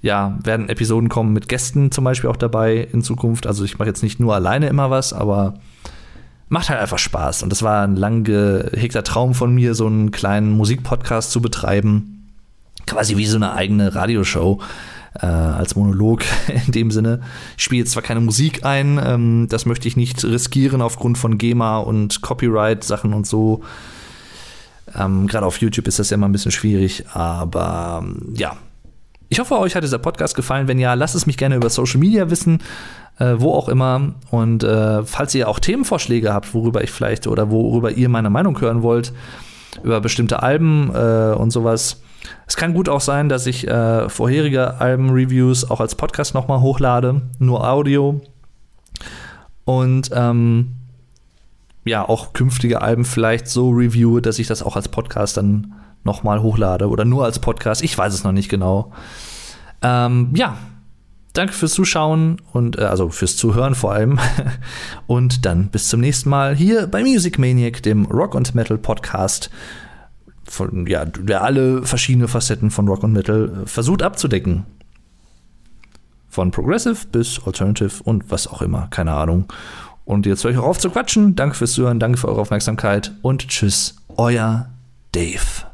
[0.00, 3.46] ja, werden Episoden kommen mit Gästen zum Beispiel auch dabei in Zukunft.
[3.46, 5.54] Also ich mache jetzt nicht nur alleine immer was, aber
[6.48, 7.42] macht halt einfach Spaß.
[7.42, 12.30] Und das war ein lang gehegter Traum von mir, so einen kleinen Musikpodcast zu betreiben.
[12.86, 14.62] Quasi wie so eine eigene Radioshow
[15.20, 16.24] äh, als Monolog
[16.66, 17.20] in dem Sinne.
[17.56, 21.38] Ich spiele jetzt zwar keine Musik ein, ähm, das möchte ich nicht riskieren aufgrund von
[21.38, 23.62] GEMA und Copyright-Sachen und so.
[24.94, 28.56] Ähm, Gerade auf YouTube ist das ja immer ein bisschen schwierig, aber ähm, ja.
[29.30, 30.68] Ich hoffe, euch hat dieser Podcast gefallen.
[30.68, 32.62] Wenn ja, lasst es mich gerne über Social Media wissen,
[33.18, 34.14] äh, wo auch immer.
[34.30, 38.58] Und äh, falls ihr auch Themenvorschläge habt, worüber ich vielleicht oder worüber ihr meine Meinung
[38.58, 39.12] hören wollt,
[39.82, 42.00] über bestimmte Alben äh, und sowas,
[42.46, 47.22] es kann gut auch sein, dass ich äh, vorherige Alben-Reviews auch als Podcast nochmal hochlade,
[47.38, 48.20] nur Audio.
[49.64, 50.72] Und ähm,
[51.84, 55.74] ja, auch künftige Alben vielleicht so reviewe, dass ich das auch als Podcast dann
[56.04, 57.82] nochmal hochlade oder nur als Podcast.
[57.82, 58.92] Ich weiß es noch nicht genau.
[59.82, 60.56] Ähm, ja,
[61.32, 64.18] danke fürs Zuschauen und äh, also fürs Zuhören vor allem.
[65.06, 69.50] und dann bis zum nächsten Mal hier bei Music Maniac, dem Rock und Metal Podcast
[70.48, 74.64] von, ja, der alle verschiedene Facetten von Rock und Metal äh, versucht abzudecken.
[76.28, 79.52] Von Progressive bis Alternative und was auch immer, keine Ahnung.
[80.04, 81.36] Und jetzt höre ich auch auf zu quatschen.
[81.36, 84.70] Danke fürs Zuhören, danke für eure Aufmerksamkeit und tschüss, euer
[85.12, 85.67] Dave.